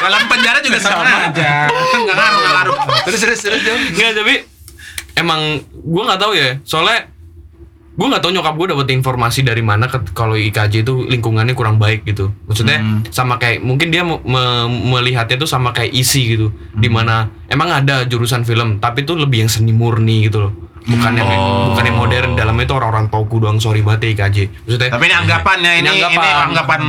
Dalam 0.00 0.22
penjara 0.32 0.58
juga 0.64 0.78
sama, 0.80 1.04
aja. 1.04 1.68
Enggak 1.68 2.16
ngaruh 2.16 2.38
enggak 2.40 2.54
ngaruh. 2.56 2.76
Terus 3.12 3.20
terus 3.20 3.40
terus 3.44 3.60
nggak 3.92 4.12
tapi 4.16 4.34
emang 5.16 5.40
gue 5.60 6.02
nggak 6.08 6.20
tahu 6.20 6.32
ya 6.36 6.56
soalnya 6.64 7.08
gue 7.96 8.06
nggak 8.06 8.20
tahu 8.20 8.28
nyokap 8.30 8.54
gue 8.54 8.66
dapet 8.70 8.88
informasi 8.92 9.40
dari 9.40 9.60
mana 9.60 9.88
kalau 9.88 10.36
IKJ 10.36 10.84
itu 10.84 11.08
lingkungannya 11.08 11.52
kurang 11.52 11.76
baik 11.76 12.04
gitu. 12.04 12.28
Maksudnya 12.44 12.76
sama 13.08 13.36
kayak 13.36 13.60
mungkin 13.60 13.88
dia 13.88 14.04
me- 14.04 14.20
me- 14.20 14.68
melihatnya 14.92 15.36
tuh 15.36 15.48
sama 15.48 15.72
kayak 15.72 15.90
isi 15.90 16.28
gitu. 16.30 16.52
Di 16.70 16.86
mana 16.86 17.32
emang 17.46 17.72
ada 17.72 18.04
jurusan 18.04 18.44
film 18.44 18.76
tapi 18.76 19.02
itu 19.02 19.12
lebih 19.12 19.40
yang 19.40 19.50
seni 19.50 19.72
murni 19.72 20.28
gitu 20.28 20.38
loh. 20.40 20.52
Bukan 20.86 21.12
yang 21.12 21.26
bukan 21.66 21.82
yang 21.82 21.96
modern 21.96 22.30
dalamnya 22.34 22.62
itu 22.62 22.74
orang-orang 22.74 23.08
toku 23.08 23.40
doang 23.40 23.58
sorry 23.58 23.80
banget 23.80 24.06
ya 24.06 24.22
IKJ 24.22 24.36
maksudnya 24.62 24.86
Tapi 24.86 25.04
ini 25.04 25.14
anggapannya 25.16 25.72
ini 25.74 25.88
Ini 25.88 25.98
ini 25.98 26.14
anggapan. 26.14 26.46
anggapan 26.46 26.80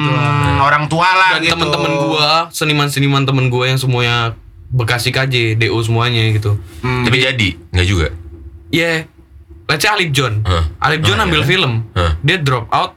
orang 0.60 0.84
tua 0.86 1.10
lah 1.10 1.30
dan 1.34 1.42
gitu. 1.42 1.54
teman-teman 1.56 1.92
gua 1.98 2.30
seniman-seniman 2.52 3.24
temen 3.24 3.48
gua 3.48 3.66
yang 3.66 3.80
semuanya 3.80 4.38
bekas 4.68 5.02
IKJ 5.04 5.58
DO 5.58 5.80
semuanya 5.82 6.30
gitu. 6.30 6.60
Tapi 6.84 7.16
jadi? 7.18 7.50
Nggak 7.72 7.88
juga. 7.88 8.08
Iya. 8.70 9.08
Let's 9.68 9.80
say 9.80 9.90
Alip 9.90 10.12
John. 10.12 10.42
Hah. 10.44 10.64
Alip 10.82 11.02
John 11.02 11.18
Ah, 11.18 11.26
ambil 11.26 11.42
iya. 11.42 11.48
film. 11.48 11.72
Hah. 11.94 12.16
Dia 12.20 12.38
drop 12.38 12.68
out 12.70 12.96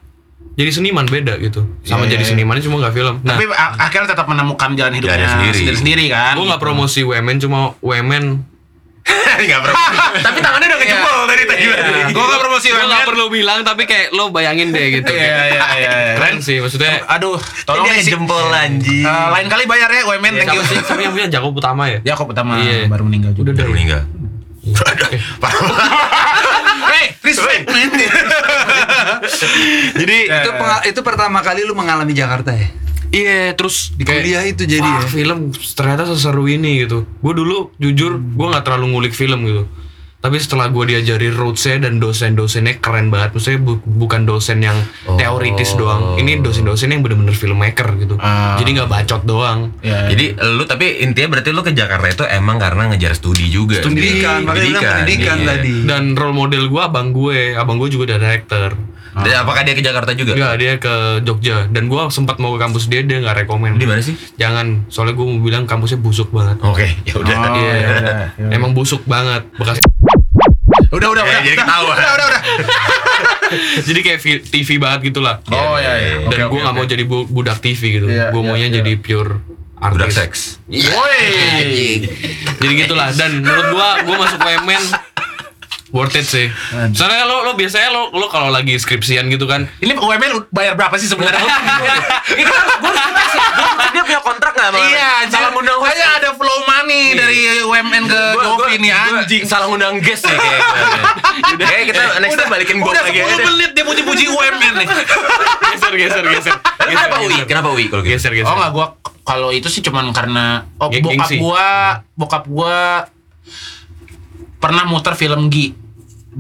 jadi 0.53 0.71
seniman 0.71 1.05
beda 1.05 1.39
gitu. 1.39 1.65
Sama 1.81 2.05
Iya, 2.05 2.13
jadi 2.13 2.23
iya. 2.23 2.31
seniman 2.31 2.57
cuma 2.59 2.77
nggak 2.79 2.93
film. 2.93 3.15
Nah, 3.23 3.33
Tapi 3.33 3.45
akhirnya 3.55 4.09
tetap 4.09 4.27
menemukan 4.27 4.71
jalan 4.75 4.93
hidupnya 4.93 5.17
Jalannya 5.17 5.31
sendiri. 5.33 5.57
sendiri-sendiri 5.59 6.05
kan. 6.09 6.35
gue 6.35 6.47
nggak 6.47 6.61
promosi 6.61 7.01
women 7.03 7.37
cuma 7.37 7.59
women 7.81 8.25
Enggak 9.33 9.59
bro. 9.65 9.73
Tapi 10.27 10.39
tangannya 10.39 10.67
udah 10.69 10.79
ngejebol 10.79 11.17
dari 11.25 11.43
tadi. 11.43 11.63
Gue 12.13 12.21
gak 12.23 12.39
promosi 12.39 12.67
gue 12.69 12.77
nggak 12.77 12.87
banget. 12.93 13.09
perlu 13.09 13.25
bilang 13.27 13.59
tapi 13.63 13.83
kayak 13.85 14.13
lo 14.13 14.29
bayangin 14.29 14.69
deh 14.71 14.87
gitu. 14.93 15.09
Iya 15.09 15.25
iya 15.25 15.65
iya. 15.73 15.91
iya. 15.97 16.15
Keren 16.15 16.37
sih 16.39 16.61
maksudnya. 16.61 17.09
Aduh, 17.09 17.41
tolong 17.65 17.89
isi. 17.91 18.13
jempol 18.13 18.45
anjing. 18.47 19.01
Eh, 19.03 19.29
lain 19.33 19.47
kali 19.49 19.65
bayar 19.65 19.89
ya 19.89 20.05
UMN 20.05 20.35
thank 20.37 20.53
you. 20.53 20.61
Siapa 20.63 21.01
yang 21.01 21.11
punya 21.11 21.27
Jakob 21.27 21.57
Utama 21.57 21.89
ya? 21.89 21.99
Jakob 22.05 22.29
pertama 22.29 22.61
Iya. 22.61 22.87
baru 22.87 23.03
meninggal 23.03 23.33
juga. 23.33 23.51
Udah 23.51 23.55
Baru 23.57 23.73
meninggal. 23.73 24.03
Man. 27.41 27.91
Jadi 29.93 30.17
Ya, 30.23 30.41
itu 30.41 30.51
ya. 30.51 30.57
penga- 30.57 30.85
itu 30.85 31.01
pertama 31.01 31.39
kali 31.41 31.63
lu 31.63 31.73
mengalami 31.73 32.13
Jakarta 32.13 32.53
ya? 32.53 32.69
Iya, 33.11 33.53
terus 33.53 33.91
Di 33.91 34.07
kuliah 34.07 34.45
itu 34.45 34.63
jadi 34.63 34.81
wah, 34.81 35.03
ya? 35.03 35.09
film 35.09 35.39
ternyata 35.75 36.07
seseru 36.07 36.47
ini 36.47 36.81
gitu. 36.81 37.03
Gue 37.19 37.33
dulu 37.33 37.75
jujur 37.77 38.17
gue 38.17 38.47
nggak 38.47 38.63
terlalu 38.63 38.87
ngulik 38.89 39.13
film 39.13 39.43
gitu. 39.43 39.67
Tapi 40.21 40.37
setelah 40.37 40.69
gue 40.69 40.85
diajari 40.85 41.33
rootsnya 41.33 41.81
dan 41.89 41.97
dosen-dosennya 41.97 42.77
keren 42.85 43.09
banget. 43.09 43.33
Maksudnya 43.33 43.61
bu- 43.65 43.81
bukan 43.81 44.29
dosen 44.29 44.61
yang 44.61 44.77
teoritis 45.17 45.73
doang. 45.81 46.21
Ini 46.21 46.45
dosen-dosen 46.45 46.93
yang 46.93 47.01
bener-bener 47.01 47.33
filmmaker 47.33 47.97
gitu. 47.97 48.21
Ah. 48.21 48.61
Jadi 48.61 48.77
nggak 48.77 48.91
bacot 48.93 49.25
doang. 49.25 49.73
Ya, 49.81 50.13
Jadi 50.13 50.37
lu 50.37 50.69
tapi 50.69 51.01
intinya 51.01 51.33
berarti 51.33 51.57
lu 51.57 51.65
ke 51.65 51.73
Jakarta 51.73 52.07
itu 52.13 52.25
emang 52.29 52.61
karena 52.61 52.93
ngejar 52.93 53.17
studi 53.17 53.49
juga. 53.49 53.81
Pendidikan, 53.81 54.45
makanya 54.45 54.69
bilang 54.69 54.83
pendidikan 54.85 55.37
iya. 55.41 55.49
tadi. 55.57 55.75
Dan 55.89 56.03
role 56.13 56.37
model 56.37 56.69
gue 56.69 56.83
abang 56.85 57.17
gue. 57.17 57.57
Abang 57.57 57.81
gue 57.81 57.89
juga 57.89 58.13
director. 58.13 58.77
Dan 59.11 59.43
apakah 59.43 59.67
dia 59.67 59.75
ke 59.75 59.83
Jakarta 59.83 60.15
juga? 60.15 60.39
Enggak, 60.39 60.55
dia 60.63 60.73
ke 60.79 60.95
Jogja. 61.27 61.67
Dan 61.67 61.91
gue 61.91 61.99
sempat 62.15 62.39
mau 62.39 62.55
ke 62.55 62.63
kampus 62.63 62.87
dia, 62.87 63.03
dia 63.03 63.19
nggak 63.19 63.43
rekomen. 63.43 63.75
Di 63.75 63.83
mana 63.83 63.99
sih? 63.99 64.15
Jangan, 64.39 64.87
soalnya 64.87 65.19
gue 65.19 65.27
mau 65.27 65.43
bilang 65.43 65.67
kampusnya 65.67 65.99
busuk 65.99 66.31
banget. 66.31 66.63
Oke, 66.63 66.87
ya 67.03 67.19
udah. 67.19 67.35
Oh, 67.35 67.59
Iya, 67.59 67.75
ya 67.75 67.89
udah, 67.91 68.15
ya 68.39 68.45
udah. 68.47 68.55
emang 68.55 68.71
busuk 68.71 69.03
banget. 69.11 69.43
Bekas 69.59 69.83
Udah 70.91 71.09
udah 71.09 71.23
Eh, 71.23 71.29
udah. 71.29 71.43
jadi 71.43 71.57
ketawa. 71.57 71.93
Udah 71.93 72.11
udah 72.13 72.27
udah. 72.27 72.43
jadi 73.87 74.01
kayak 74.01 74.19
TV 74.45 74.69
banget 74.77 75.01
gitulah. 75.07 75.39
Oh 75.47 75.77
ya 75.77 75.93
ya. 75.95 76.15
Dan 76.27 76.51
gue 76.51 76.61
nggak 76.61 76.75
mau 76.75 76.85
jadi 76.85 77.05
bu- 77.05 77.27
budak 77.27 77.59
TV 77.59 77.81
gitu. 77.97 78.07
Iya, 78.07 78.31
gue 78.31 78.41
iya, 78.41 78.49
maunya 78.49 78.69
iya. 78.69 78.77
jadi 78.77 78.93
pure 78.97 79.39
artis. 79.79 79.95
Budak 79.97 80.11
seks. 80.13 80.41
Woi. 80.69 81.25
Jadi 82.61 82.73
gitulah. 82.77 83.09
Dan 83.11 83.41
menurut 83.41 83.73
gue, 83.73 83.89
gue 84.05 84.17
masuk 84.19 84.39
WMN 84.39 84.83
worth 85.91 86.15
it 86.15 86.27
sih. 86.27 86.47
Soalnya 86.95 87.27
lo 87.27 87.47
lo 87.47 87.53
biasanya 87.55 87.91
lo 87.91 88.11
lo 88.11 88.27
kalau 88.31 88.51
lagi 88.51 88.79
skripsian 88.79 89.27
gitu 89.29 89.47
kan. 89.47 89.67
Ini 89.79 89.95
UMN 89.95 90.51
bayar 90.51 90.75
berapa 90.75 90.95
sih 90.97 91.11
sebenarnya? 91.11 91.41
Ini 92.35 92.43
kan 92.43 92.57
gue 92.81 92.93
dia 93.91 94.03
punya 94.07 94.21
kontrak 94.23 94.53
nggak 94.55 94.71
sama 94.71 94.79
Iya, 94.79 95.11
salah 95.27 95.51
ngundang 95.51 95.79
host. 95.83 95.91
Kayak 95.91 96.11
ada 96.23 96.31
flow 96.39 96.59
money 96.63 97.03
dari 97.19 97.39
UMN 97.67 98.03
ke 98.07 98.23
Govi 98.39 98.75
nih 98.79 98.93
anjing. 98.95 99.43
salah 99.43 99.67
ngundang 99.67 99.99
guest 99.99 100.27
nih 100.27 100.37
kayak 100.39 100.61
gue. 100.63 100.79
Kayak 101.71 101.85
kita 101.93 102.03
next 102.23 102.37
time 102.39 102.51
balikin 102.51 102.77
gua 102.79 102.93
Udah 102.95 103.03
lagi 103.05 103.19
10 103.21 103.27
aja. 103.27 103.45
menit 103.51 103.71
dia 103.75 103.85
puji-puji 103.85 104.25
UMN 104.31 104.73
nih. 104.83 104.87
geser 105.75 105.95
geser 105.99 106.25
geser. 106.31 106.55
Kenapa 106.79 107.17
UI? 107.23 107.39
Kenapa 107.47 107.69
UI 107.75 107.85
kalau 107.91 108.03
gitu? 108.07 108.15
Geser 108.15 108.33
geser. 108.33 108.49
Oh 108.49 108.55
enggak 108.57 108.73
gua 108.73 108.87
kalau 109.27 109.51
itu 109.51 109.69
sih 109.71 109.83
cuman 109.83 110.11
karena 110.15 110.67
oh 110.79 110.89
bokap 110.91 111.31
gua 111.39 111.69
bokap 112.15 112.45
gua 112.47 112.79
pernah 114.61 114.85
muter 114.85 115.17
film 115.17 115.49
Gi 115.49 115.73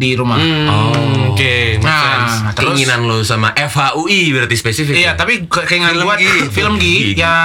di 0.00 0.16
rumah. 0.16 0.40
Hmm, 0.40 1.28
Oke, 1.28 1.76
make 1.76 1.84
sense. 1.84 2.34
Nah, 2.40 2.52
terus 2.56 2.72
Keinginan 2.72 3.04
lu 3.04 3.20
sama 3.20 3.52
FHUI 3.52 4.32
berarti 4.32 4.56
spesifik. 4.56 4.96
Iya, 4.96 5.04
ya? 5.04 5.12
tapi 5.12 5.44
ke- 5.44 5.68
keinginan 5.68 5.92
Film 5.92 6.06
gua 6.06 6.16
Gi. 6.16 6.30
film. 6.48 6.74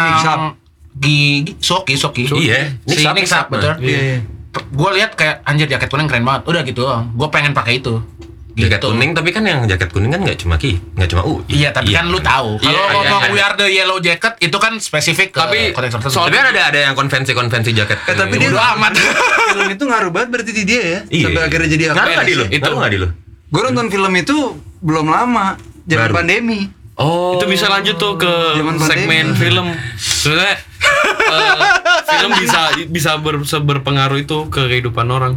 Mix 0.07 0.23
up. 0.23 0.31
yang 0.31 0.41
Gi, 0.95 1.19
Gi 1.59 1.93
Soki 1.93 2.23
Soki. 2.23 2.23
Iya, 2.47 2.71
si 2.87 3.03
Up, 3.03 3.11
up, 3.35 3.45
betul. 3.51 3.73
Iya, 3.83 3.99
iya. 3.99 4.17
Gue 4.71 4.89
lihat 4.95 5.11
kayak 5.13 5.43
anjir 5.43 5.67
jaket 5.67 5.91
kuning 5.91 6.07
keren 6.07 6.23
banget. 6.23 6.47
Udah 6.47 6.63
gitu. 6.63 6.87
Gue 6.87 7.27
pengen 7.27 7.51
pakai 7.51 7.83
itu. 7.83 7.99
Jaket 8.55 8.79
Gitu. 8.79 8.87
kuning 8.87 9.11
tapi 9.11 9.35
kan 9.35 9.43
yang 9.43 9.67
jaket 9.67 9.91
kuning 9.91 10.15
kan 10.15 10.23
nggak 10.23 10.39
cuma 10.39 10.55
Ki, 10.55 10.79
nggak 10.95 11.09
cuma 11.11 11.27
UI. 11.27 11.43
Iya, 11.51 11.75
tapi 11.75 11.91
kan 11.91 12.07
lu 12.07 12.23
tahu. 12.23 12.55
Kalau 12.55 12.71
Iya, 12.71 12.95
ngomong 12.95 13.21
iya, 13.21 13.31
we 13.31 13.35
iya. 13.35 13.47
are 13.51 13.55
the 13.59 13.67
yellow 13.67 13.99
jacket 13.99 14.33
itu 14.39 14.57
kan 14.63 14.79
spesifik 14.79 15.35
Tapi. 15.35 15.75
Tapi 15.75 16.31
kan 16.31 16.45
ada 16.55 16.61
ada 16.71 16.79
yang 16.79 16.95
konvensi-konvensi 16.95 17.75
jaket. 17.75 17.99
Eh, 18.07 18.15
tapi 18.15 18.39
dia 18.39 18.55
Bodo 18.55 18.63
amat. 18.79 18.95
film 19.51 19.67
itu 19.67 19.83
ngaruh 19.83 20.07
banget 20.07 20.29
berarti 20.31 20.51
di 20.55 20.63
dia 20.63 20.81
ya. 20.81 20.99
Iya. 21.11 21.25
Sampai 21.27 21.41
akhirnya 21.43 21.67
jadi 21.67 21.83
Ngaruh 21.91 22.11
nggak 22.15 22.27
di 22.27 22.35
lu? 22.35 22.45
Itu. 22.47 22.71
Nggak 22.71 22.91
di 22.95 22.99
lu? 23.03 23.07
Gue 23.51 23.61
nonton 23.67 23.87
film 23.91 24.13
itu 24.15 24.35
belum 24.79 25.05
lama, 25.11 25.59
zaman 25.83 26.11
pandemi. 26.15 26.59
Oh. 26.95 27.35
itu 27.35 27.43
bisa 27.51 27.67
lanjut 27.67 27.99
tuh 27.99 28.15
ke 28.15 28.31
Zaman 28.55 28.79
segmen 28.79 29.35
pandemi. 29.35 29.35
film 29.35 29.67
sebenarnya 29.99 30.55
eh, 31.35 31.55
film 32.07 32.31
bisa 32.39 32.59
bisa 32.87 33.11
ber, 33.19 33.43
berpengaruh 33.43 34.15
itu 34.15 34.47
ke 34.47 34.63
kehidupan 34.71 35.03
orang 35.11 35.35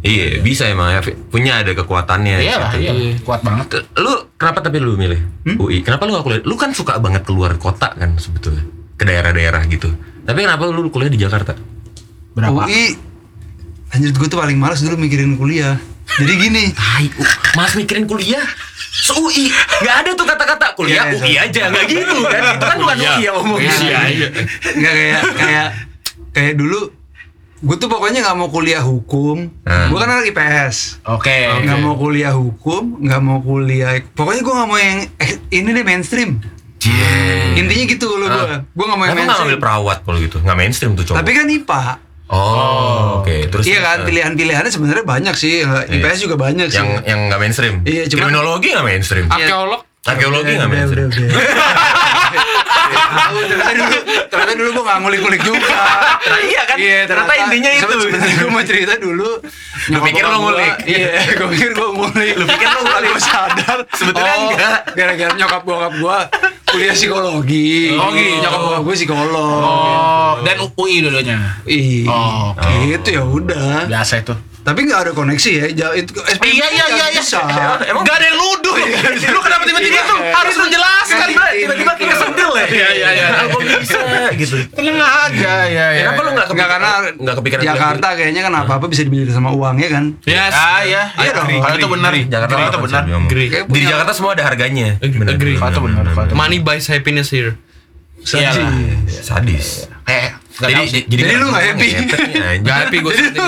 Iya, 0.00 0.40
bisa 0.40 0.64
emang 0.64 0.88
ya. 0.90 1.00
Punya 1.28 1.60
ada 1.60 1.76
kekuatannya. 1.76 2.40
Iya 2.40 2.56
gitu. 2.72 2.76
iya. 2.80 2.92
Kuat 3.20 3.44
banget. 3.44 3.84
Lu 4.00 4.32
kenapa 4.34 4.64
tapi 4.64 4.80
lu 4.80 4.96
milih 4.96 5.20
UI? 5.60 5.84
Kenapa 5.84 6.08
lu 6.08 6.16
gak 6.16 6.24
kuliah? 6.24 6.42
Lu 6.42 6.56
kan 6.56 6.72
suka 6.72 6.96
banget 6.96 7.28
keluar 7.28 7.52
kota 7.60 7.92
kan 7.92 8.16
sebetulnya. 8.16 8.64
Ke 8.96 9.04
daerah-daerah 9.04 9.60
gitu. 9.68 9.92
Tapi 10.24 10.38
kenapa 10.40 10.64
lu 10.66 10.88
kuliah 10.88 11.12
di 11.12 11.20
Jakarta? 11.20 11.52
Berapa? 12.32 12.64
UI, 12.64 12.96
anjir 13.90 14.10
gue 14.10 14.28
tuh 14.30 14.40
paling 14.40 14.56
males 14.56 14.80
dulu 14.80 14.96
mikirin 14.96 15.36
kuliah. 15.36 15.76
Jadi 16.10 16.32
gini, 16.38 16.62
Tai, 16.72 17.06
U- 17.20 17.36
Mas 17.54 17.76
mikirin 17.76 18.02
kuliah? 18.02 18.42
Se-UI 18.90 19.46
Gak 19.86 19.96
ada 20.02 20.10
tuh 20.18 20.26
kata-kata 20.26 20.74
kuliah 20.74 21.06
Iya, 21.06 21.22
UI 21.22 21.34
aja 21.38 21.62
Gak 21.70 21.86
gitu 21.86 22.26
kan 22.26 22.42
Itu 22.58 22.66
kan 22.66 22.76
bukan 22.82 22.96
UI 22.98 23.22
yang 23.22 23.34
ngomongin 23.38 23.70
Iya, 23.70 24.00
iya. 24.10 24.28
nggak 24.74 24.92
kayak 24.92 25.22
kayak 25.38 25.68
kayak 26.34 26.54
dulu 26.58 26.90
gue 27.60 27.76
tuh 27.76 27.86
pokoknya 27.86 28.24
nggak 28.24 28.36
mau 28.36 28.48
kuliah 28.48 28.80
hukum. 28.80 29.52
Hmm. 29.62 29.88
Gue 29.88 29.98
kan 29.98 30.08
anak 30.08 30.26
IPS. 30.26 31.04
Oke. 31.06 31.44
Nggak 31.60 31.78
mau 31.78 31.94
kuliah 31.94 32.32
hukum, 32.32 32.98
nggak 32.98 33.20
mau 33.20 33.38
kuliah. 33.38 34.00
Pokoknya 34.10 34.40
gue 34.40 34.54
nggak 34.54 34.68
mau 34.68 34.78
yang 34.78 34.98
eh, 35.16 35.30
ini 35.52 35.68
deh 35.70 35.84
mainstream. 35.84 36.40
Intinya 37.52 37.84
gitu 37.86 38.06
loh 38.16 38.26
gue. 38.26 38.46
Gue 38.72 38.84
nggak 38.84 38.98
mau 38.98 39.04
yang 39.04 39.14
mainstream. 39.14 39.40
ngambil 39.44 39.58
perawat 39.60 39.98
kalau 40.00 40.18
gitu? 40.18 40.36
Gak 40.40 40.56
mainstream 40.56 40.92
tuh 40.96 41.04
cowok 41.04 41.18
Tapi 41.20 41.30
kan 41.30 41.46
IPA. 41.46 41.82
Oh, 42.30 43.26
oke 43.26 43.50
Terus 43.50 43.66
iya 43.66 43.82
kan 43.82 43.98
eh, 44.00 44.06
pilihan-pilihannya 44.06 44.70
sebenarnya 44.70 45.02
banyak 45.02 45.34
sih. 45.34 45.66
IPS 45.66 46.24
juga 46.24 46.38
banyak 46.38 46.70
sih. 46.70 46.78
Yang 46.78 46.90
yang 47.02 47.20
gak 47.26 47.40
mainstream 47.42 47.74
Iya, 47.82 48.06
cuman- 48.06 48.30
Kriminologi 48.30 48.68
gak 48.70 48.86
mainstream 48.86 49.26
arkeolog 49.26 49.82
Arkeologi 50.00 50.54
Udah, 50.54 50.62
gak 50.62 50.64
udah, 50.64 50.70
mainstream 50.72 51.08
udah, 51.10 51.20
udah. 51.20 51.30
Tahu, 52.30 52.69
ternyata 52.90 53.72
dulu 53.74 53.96
ternyata 54.30 54.52
dulu 54.56 54.68
gue 54.70 54.84
nggak 54.84 54.98
ngulik-ngulik 55.02 55.42
juga. 55.42 55.80
Nah, 56.20 56.40
iya 56.42 56.62
kan? 56.66 56.76
Iya, 56.76 56.98
Ternyata 57.06 57.34
intinya 57.36 57.70
itu. 57.72 57.86
Sebenarnya 57.86 58.34
gue 58.36 58.50
mau 58.50 58.64
cerita 58.64 58.94
dulu. 58.98 59.30
Lu 59.90 59.98
pikir 60.04 60.24
lo 60.26 60.36
ngulik? 60.42 60.74
Iya, 60.86 61.08
gue 61.38 61.48
pikir 61.56 61.68
gue 61.74 61.88
ngulik. 61.90 62.34
Lu 62.36 62.44
pikir 62.46 62.68
lo 62.68 62.80
ngulik? 62.84 63.10
Gue 63.14 63.22
sadar. 63.22 63.78
Sebetulnya 63.96 64.34
oh, 64.36 64.42
enggak. 64.50 64.78
Gara-gara 64.94 65.32
nyokap 65.34 65.62
bokap 65.64 65.92
gue 65.96 66.18
kuliah 66.70 66.94
psikologi. 66.94 67.98
Oh, 67.98 68.10
gitu. 68.14 68.42
Nyokap 68.42 68.60
bokap 68.60 68.82
gue 68.86 68.94
psikolog. 68.94 69.62
Oh, 69.64 70.32
dan 70.46 70.56
UI 70.62 70.94
dulunya. 71.02 71.38
Ih, 71.66 72.06
Oh, 72.06 72.54
gitu 72.86 73.08
ya 73.10 73.22
udah. 73.26 73.86
Biasa 73.90 74.22
itu. 74.22 74.34
Tapi 74.60 74.80
nggak 74.84 75.00
ada 75.00 75.12
koneksi 75.12 75.50
ya. 75.50 75.66
Ja- 75.72 75.94
Itu 75.94 76.12
SPM 76.14 76.44
Iya 76.46 76.66
iya 76.68 76.84
iya 76.90 77.06
iya. 77.10 77.20
Bisa. 77.20 77.40
Emang 77.82 78.04
Gak 78.04 78.16
ada 78.16 78.26
yang 78.26 78.36
nuduh 78.36 78.76
ya. 78.76 78.88
Lu 79.30 79.40
kenapa 79.40 79.64
tiba-tiba 79.64 80.00
tuh 80.04 80.18
harus 80.20 80.54
menjelaskan? 80.54 81.26
Tiba-tiba- 81.26 81.48
Tiba-tiba 81.50 81.92
kayak 81.94 82.16
sedel 82.16 82.50
ya 82.52 82.66
Iya 82.68 82.88
iya 82.92 83.08
iya. 83.10 83.26
Kok 83.48 83.60
bisa 83.60 84.00
gitu 84.36 84.56
Tenang 84.70 85.00
aja 85.26 85.54
ya 85.64 85.86
ya. 85.90 86.02
Kenapa 86.06 86.20
lu 86.20 86.30
gak 86.34 86.46
karena 86.52 86.90
Gak 87.10 87.34
kepikiran 87.36 87.62
Jakarta 87.64 88.08
kayaknya 88.14 88.42
kan 88.42 88.52
apa-apa 88.54 88.86
bisa 88.86 89.02
dibeli 89.02 89.26
sama 89.28 89.50
uang 89.50 89.76
ya 89.76 89.88
kan. 89.90 90.04
yes 90.22 90.52
Ah 90.52 90.80
iya. 90.82 91.02
Iya 91.14 91.30
dong. 91.34 91.48
Kalau 91.50 91.76
itu 91.76 91.88
benar. 91.88 92.12
Jakarta 92.14 92.52
itu 92.54 92.68
apa 92.68 92.78
benar. 92.78 93.02
Di 93.66 93.80
Jakarta 93.82 94.12
semua 94.12 94.30
ada 94.32 94.44
harganya 94.44 95.00
Agree. 95.00 95.56
itu 95.56 95.80
benar. 95.80 96.04
itu 96.04 96.34
money 96.34 96.58
buys 96.60 96.84
happiness 96.86 97.30
here 97.30 97.56
Iya 98.20 98.52
lah. 98.52 98.76
Sadis 99.08 99.88
Kayak 100.04 100.36
nggak 100.60 100.70
jadi, 100.70 100.76
tahu 100.76 100.92
sih. 100.92 101.02
jadi, 101.08 101.20
Jadi 101.24 101.34
lu 101.40 101.46
nggak 101.48 101.64
happy? 101.72 101.88
Gak 102.60 102.76
happy 102.84 102.96
gue 103.00 103.12
itu 103.16 103.44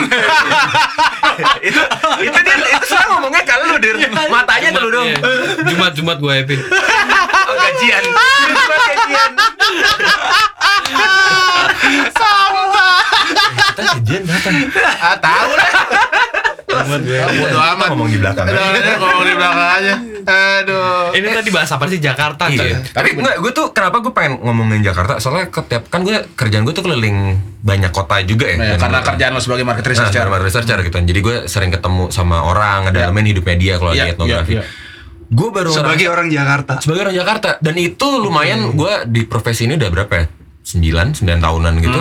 itu 2.22 2.38
dia 2.40 2.56
itu 2.56 2.86
sekarang 2.88 3.10
ngomongnya 3.20 3.42
kalau 3.44 3.64
lu 3.68 3.76
dir. 3.76 3.96
Matanya 4.32 4.68
tuh 4.72 4.82
lu 4.88 4.90
dong. 4.90 5.08
Iya. 5.12 5.20
Jumat 5.68 5.92
Jumat 5.92 6.16
gue 6.18 6.32
happy. 6.32 6.56
Oh, 6.56 7.54
gajian. 7.60 8.02
Cuma 8.48 8.64
gajian. 8.80 9.32
Kita 13.72 13.82
gajian 13.90 14.22
kapan 14.24 14.52
Ah 14.98 15.16
tahu 15.16 15.50
lah. 15.52 15.70
Bodo 16.72 17.58
amat. 17.58 17.88
ngomong 17.92 18.08
di 18.08 18.16
belakang 18.16 18.46
ngomong 18.48 19.24
di 19.24 19.34
belakang 19.34 19.68
aja. 19.76 19.94
Aduh. 20.22 21.12
Ini 21.12 21.26
tadi 21.28 21.50
bahas 21.50 21.68
apa 21.68 21.84
sih 21.84 21.98
Jakarta? 21.98 22.46
Iya. 22.46 22.80
Tapi 22.86 23.12
enggak, 23.14 23.36
gue 23.38 23.52
tuh 23.52 23.66
kenapa 23.70 23.98
gue 23.98 24.08
pengen 24.10 24.38
ngomongin 24.38 24.80
Jakarta? 24.80 25.18
Soalnya 25.18 25.50
ketiap 25.50 25.88
kan 25.88 26.00
gue 26.00 26.16
kerjaan 26.32 26.62
gue 26.62 26.70
tuh 26.70 26.80
keliling 26.80 27.36
banyak 27.60 27.90
kota 27.90 28.22
juga 28.22 28.46
ya. 28.46 28.56
Ya, 28.56 28.64
Dan- 28.72 28.80
karena 28.80 28.98
kerjaan 29.02 29.32
lo 29.32 29.40
sebagai 29.40 29.64
market 29.64 29.82
Nah, 29.82 29.90
researcher. 29.90 30.22
sama 30.22 30.38
researcher 30.38 30.78
gitu. 30.80 30.96
Jadi 30.96 31.20
gue 31.20 31.36
sering 31.44 31.70
ketemu 31.70 32.08
sama 32.08 32.40
orang, 32.40 32.86
ngedalamin 32.86 33.26
hidupnya 33.28 33.56
dia 33.58 33.74
kalau 33.76 33.92
Iya, 33.92 34.04
di 34.04 34.10
etnografi. 34.14 34.52
iya, 34.54 34.62
iya. 34.62 34.64
Gue 35.28 35.48
baru 35.48 35.72
Sebagai 35.72 36.06
orang 36.06 36.28
Jakarta. 36.28 36.76
sebagai 36.78 37.00
orang 37.02 37.16
Jakarta 37.16 37.48
dan 37.58 37.74
itu 37.74 38.04
lumayan 38.16 38.68
gue 38.70 38.92
di 39.06 39.24
profesi 39.24 39.64
ini 39.64 39.74
udah 39.74 39.90
berapa 39.90 40.12
ya? 40.14 40.24
9, 40.62 41.18
9 41.18 41.36
tahunan 41.38 41.74
gitu. 41.80 42.00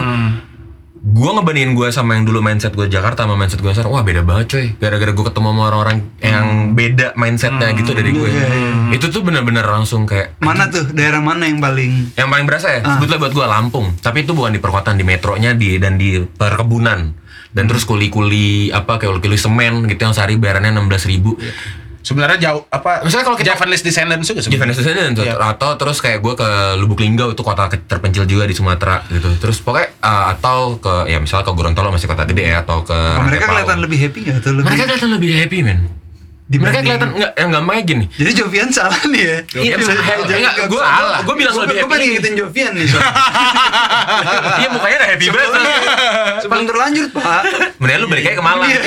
Gue 1.02 1.34
ngebandingin 1.34 1.74
gue 1.74 1.90
sama 1.90 2.14
yang 2.14 2.30
dulu 2.30 2.46
mindset 2.46 2.78
gue 2.78 2.86
Jakarta 2.86 3.26
sama 3.26 3.34
mindset 3.34 3.58
gue 3.58 3.74
sekarang, 3.74 3.90
wah 3.90 4.06
beda 4.06 4.22
banget 4.22 4.46
coy. 4.54 4.68
Gara-gara 4.78 5.10
gue 5.10 5.26
ketemu 5.26 5.48
sama 5.50 5.62
orang-orang 5.66 5.98
yang 6.22 6.46
beda 6.78 7.18
mindsetnya 7.18 7.74
gitu 7.74 7.98
dari 7.98 8.14
gue. 8.14 8.30
Itu 8.94 9.10
tuh 9.10 9.26
bener-bener 9.26 9.66
langsung 9.66 10.06
kayak 10.06 10.38
Mana 10.38 10.70
tuh 10.70 10.94
daerah 10.94 11.18
mana 11.18 11.50
yang 11.50 11.58
paling 11.58 12.14
yang 12.14 12.30
paling 12.30 12.46
berasa 12.46 12.70
ya, 12.70 12.80
Ah. 12.86 13.02
sebetulnya 13.02 13.18
buat 13.18 13.34
gue 13.34 13.46
Lampung. 13.50 13.88
Tapi 13.98 14.30
itu 14.30 14.38
bukan 14.38 14.54
di 14.54 14.62
perkotaan, 14.62 14.94
di 14.94 15.02
metronya 15.02 15.58
di 15.58 15.82
dan 15.82 15.98
di 15.98 16.22
perkebunan. 16.22 17.18
Dan 17.52 17.68
terus 17.68 17.84
kuli-kuli 17.84 18.70
apa 18.70 18.96
kayak 18.96 19.20
kuli 19.20 19.36
semen 19.36 19.84
gitu 19.90 20.06
yang 20.06 20.14
sehari 20.14 20.38
bayarannya 20.38 20.72
16.000 20.72 21.12
ribu. 21.12 21.32
Sebenarnya 22.02 22.38
jauh 22.40 22.66
apa? 22.68 23.02
Misalnya 23.02 23.24
kalau 23.24 23.38
kita- 23.38 23.54
Javanese 23.54 23.82
descendants 23.82 24.26
juga 24.26 24.42
sebenarnya. 24.42 24.74
Venezuela 24.74 25.02
dan 25.04 25.14
Iya. 25.14 25.36
atau 25.38 25.70
terus 25.76 25.98
kayak 25.98 26.20
gue 26.20 26.34
ke 26.34 26.50
Lubuk 26.76 27.00
Linggau 27.00 27.30
itu 27.30 27.42
kota 27.42 27.70
terpencil 27.70 28.26
juga 28.26 28.44
di 28.44 28.54
Sumatera 28.54 29.06
gitu. 29.08 29.30
Terus 29.38 29.62
pokoknya 29.62 29.94
uh, 30.00 30.26
atau 30.32 30.76
ke 30.76 31.06
ya 31.06 31.22
misalnya 31.22 31.46
ke 31.46 31.54
Gorontalo 31.54 31.90
masih 31.90 32.06
kota 32.06 32.26
gede 32.26 32.44
ya 32.48 32.62
atau 32.62 32.82
ke 32.82 32.98
mereka 33.22 33.46
kelihatan 33.46 33.78
lebih 33.80 33.98
happy 34.00 34.20
nggak 34.24 34.38
atau 34.40 34.52
lebih 34.52 34.66
mereka 34.66 34.84
kelihatan 34.88 35.12
lebih 35.12 35.32
happy 35.36 35.58
men. 35.62 35.80
Mereka 36.52 36.80
kelihatan 36.82 37.10
enggak 37.16 37.32
yang 37.38 37.50
gampangnya 37.50 37.84
gini. 37.86 38.06
Jadi 38.12 38.32
Jovian 38.36 38.68
salah 38.68 39.00
nih 39.08 39.22
ya. 39.24 39.38
Iya, 39.56 39.74
enggak, 39.80 40.54
gue 40.68 40.82
gue 41.24 41.36
bilang 41.38 41.56
lebih 41.56 41.76
Gue 41.78 41.88
pengen 41.88 41.96
happy. 41.96 42.08
ngingetin 42.12 42.34
Jovian 42.36 42.72
nih. 42.76 42.86
soalnya. 42.90 43.14
Iya 44.60 44.68
mukanya 44.70 44.96
udah 45.00 45.10
happy 45.16 45.28
banget. 45.30 45.62
Sebelum 46.42 46.64
terlanjut 46.68 47.08
pak. 47.14 47.42
Mendingan 47.80 48.00
lu 48.02 48.08
balik 48.10 48.26
aja 48.28 48.36
ke 48.36 48.44
Malang. 48.44 48.70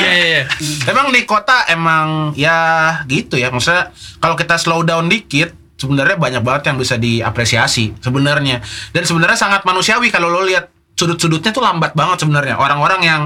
Iya 0.00 0.10
iya 0.10 0.26
iya. 0.26 0.42
Emang 0.88 1.12
di 1.12 1.22
kota 1.24 1.68
emang 1.68 2.32
ya 2.32 2.56
gitu 3.04 3.36
ya. 3.36 3.52
Maksudnya 3.52 3.92
kalau 4.16 4.32
kita 4.34 4.56
slow 4.56 4.80
down 4.80 5.12
dikit 5.12 5.52
sebenarnya 5.76 6.16
banyak 6.16 6.42
banget 6.44 6.72
yang 6.72 6.76
bisa 6.78 6.96
diapresiasi 6.96 7.92
sebenarnya. 8.00 8.64
Dan 8.90 9.02
sebenarnya 9.04 9.36
sangat 9.36 9.62
manusiawi 9.64 10.08
kalau 10.08 10.32
lo 10.32 10.40
lihat 10.40 10.69
sudut-sudutnya 11.00 11.48
tuh 11.48 11.64
lambat 11.64 11.96
banget 11.96 12.20
sebenarnya. 12.20 12.60
Orang-orang 12.60 13.00
yang 13.00 13.22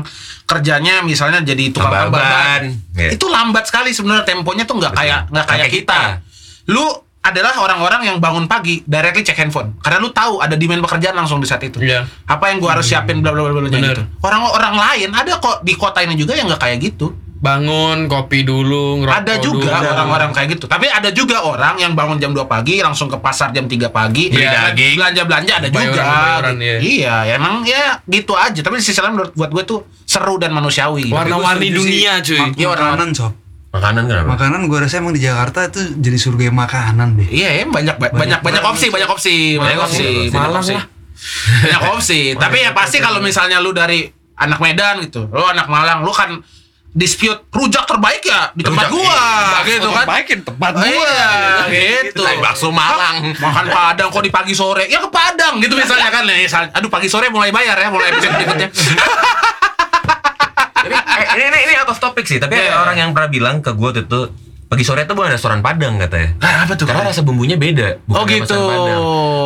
kerjanya 0.47 1.03
misalnya 1.03 1.43
jadi 1.43 1.75
tukang 1.75 1.91
Tambal 1.91 2.15
tambal 2.15 2.23
ban. 2.23 2.31
ban. 2.31 2.63
Iya. 2.95 3.11
Itu 3.19 3.27
lambat 3.27 3.65
sekali 3.67 3.91
sebenarnya 3.91 4.23
temponya 4.23 4.63
tuh 4.63 4.79
nggak 4.79 4.95
kayak 4.95 5.21
nggak 5.35 5.47
kayak 5.51 5.61
kayak 5.67 5.73
kita. 5.75 6.01
Lu 6.71 6.87
adalah 7.25 7.57
orang-orang 7.57 8.05
yang 8.05 8.17
bangun 8.21 8.45
pagi 8.45 8.85
directly 8.85 9.25
cek 9.25 9.41
handphone 9.41 9.81
karena 9.81 9.97
lu 9.97 10.13
tahu 10.13 10.45
ada 10.45 10.61
demand 10.61 10.85
pekerjaan 10.85 11.17
langsung 11.17 11.41
di 11.41 11.49
saat 11.49 11.65
itu. 11.65 11.81
Iya. 11.81 12.05
Apa 12.29 12.53
yang 12.53 12.61
gua 12.61 12.77
harus 12.77 12.87
siapin 12.87 13.25
bla 13.25 13.33
bla 13.33 13.49
bla 13.49 13.65
bla 13.65 13.73
gitu. 13.73 14.05
Orang-orang 14.21 14.77
lain 14.77 15.11
ada 15.17 15.41
kok 15.41 15.65
di 15.65 15.73
kota 15.75 16.05
ini 16.05 16.15
juga 16.21 16.37
yang 16.37 16.47
nggak 16.53 16.61
kayak 16.61 16.79
gitu. 16.85 17.17
Bangun, 17.45 18.09
kopi 18.09 18.41
dulu, 18.41 19.05
ngerokok 19.05 19.21
Ada 19.21 19.35
juga 19.37 19.69
orang-orang 19.85 20.33
kayak 20.33 20.49
gitu. 20.57 20.65
Tapi 20.65 20.89
ada 20.89 21.13
juga 21.13 21.45
orang 21.45 21.77
yang 21.77 21.93
bangun 21.93 22.17
jam 22.17 22.33
2 22.33 22.41
pagi 22.45 22.81
langsung 22.81 23.07
ke 23.07 23.21
pasar 23.21 23.53
jam 23.53 23.69
3 23.69 23.93
pagi, 23.93 24.33
Beli 24.33 24.41
Belanja- 24.41 24.73
daging. 24.73 24.95
belanja-belanja 24.97 25.53
ada 25.55 25.69
Bayaran- 25.69 25.85
juga. 25.85 26.03
bayaran, 26.03 26.55
gitu. 26.55 26.65
iya. 26.65 26.77
Iya, 26.81 27.15
ya 27.21 27.33
emang 27.37 27.55
ya 27.63 27.85
gitu 28.03 28.33
aja. 28.33 28.61
Tapi 28.61 28.75
di 28.75 28.83
sisi 28.83 28.97
lain 28.97 29.13
menurut 29.13 29.33
buat 29.35 29.53
gue 29.53 29.65
tuh 29.65 29.79
seru 30.03 30.41
dan 30.41 30.51
manusiawi. 30.51 31.13
Warna-warni 31.13 31.69
dunia 31.69 32.25
cuy. 32.25 32.41
Iya, 32.57 32.67
orang- 32.73 33.13
Makanan 33.75 34.07
kenapa? 34.07 34.39
Makanan 34.39 34.61
gue 34.65 34.79
rasa 34.79 35.03
emang 35.03 35.11
di 35.11 35.19
Jakarta 35.19 35.67
itu 35.67 35.99
jadi 35.99 36.15
surga 36.15 36.47
makanan 36.49 37.19
deh. 37.19 37.27
Iya, 37.29 37.51
ya, 37.51 37.65
banyak 37.67 37.99
banyak 37.99 38.15
banyak, 38.15 38.39
banyak 38.41 38.63
opsi, 38.63 38.87
banyak 38.89 39.11
opsi, 39.11 39.35
banyak 39.59 39.77
opsi, 39.77 40.07
banyak 40.31 40.49
Malang 40.49 40.63
opsi. 40.63 40.75
lah. 40.79 40.85
Banyak 41.61 41.83
opsi. 41.91 42.21
Tapi 42.35 42.57
ya 42.63 42.71
pasti 42.71 43.03
kalau 43.03 43.19
misalnya 43.19 43.59
lu 43.59 43.75
dari 43.75 44.07
anak 44.39 44.63
Medan 44.63 45.03
gitu, 45.03 45.27
lu 45.27 45.43
anak 45.43 45.67
Malang, 45.67 46.07
lu 46.07 46.15
kan 46.15 46.39
dispute 46.95 47.51
rujak 47.51 47.91
terbaik 47.91 48.23
ya 48.23 48.55
di 48.55 48.63
tempat 48.63 48.87
Rujak, 48.87 48.95
gua 48.95 49.19
iya. 49.19 49.67
gitu 49.67 49.89
kan. 49.91 50.07
Baikin 50.07 50.41
tempat 50.47 50.73
Oh, 50.79 50.87
iya, 50.87 51.67
gitu. 51.67 52.23
Tai 52.23 52.39
bakso 52.39 52.71
Malang. 52.71 53.35
Makan 53.35 53.67
Padang 53.67 54.09
kok 54.15 54.23
di 54.23 54.31
pagi 54.31 54.55
sore? 54.55 54.87
Ya 54.87 55.03
ke 55.03 55.11
Padang 55.11 55.59
gitu 55.59 55.75
misalnya 55.75 56.15
kan. 56.15 56.23
Misal- 56.23 56.71
aduh 56.71 56.87
pagi 56.87 57.11
sore 57.11 57.27
mulai 57.35 57.51
bayar 57.51 57.75
ya, 57.75 57.91
mulai 57.91 58.15
episode 58.15 58.39
berikutnya. 58.39 58.69
Tapi, 60.85 60.95
eh, 60.95 61.27
ini, 61.35 61.45
ini 61.49 61.59
ini 61.67 61.73
out 61.81 61.91
of 61.91 61.99
topic 61.99 62.29
sih, 62.29 62.39
tapi 62.39 62.55
Iya. 62.55 62.71
ada 62.71 62.79
orang 62.87 62.97
yang 63.01 63.11
pernah 63.11 63.31
bilang 63.33 63.57
ke 63.59 63.73
tuh 63.75 64.05
tuh 64.07 64.25
pagi 64.75 64.83
sore 64.83 65.07
tuh 65.07 65.15
bukan 65.15 65.31
restoran 65.31 65.63
Padang 65.63 66.03
katanya. 66.03 66.35
Ah, 66.43 66.67
apa 66.67 66.75
tuh? 66.75 66.91
Karena 66.91 67.07
rasa 67.07 67.23
bumbunya 67.23 67.55
beda. 67.55 68.03
bukan 68.11 68.19
Oh, 68.19 68.27
gitu. 68.27 68.59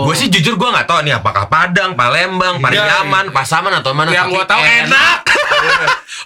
Gue 0.08 0.14
sih 0.16 0.32
jujur 0.32 0.56
gue 0.56 0.68
nggak 0.72 0.88
tahu 0.88 1.04
nih 1.04 1.20
apakah 1.20 1.52
Padang, 1.52 1.92
Palembang, 1.92 2.64
Pariaman, 2.64 3.28
Pasaman 3.28 3.76
atau 3.76 3.92
mana. 3.92 4.08
Yang 4.08 4.32
gua 4.32 4.44
tahu 4.48 4.62
enak. 4.64 5.18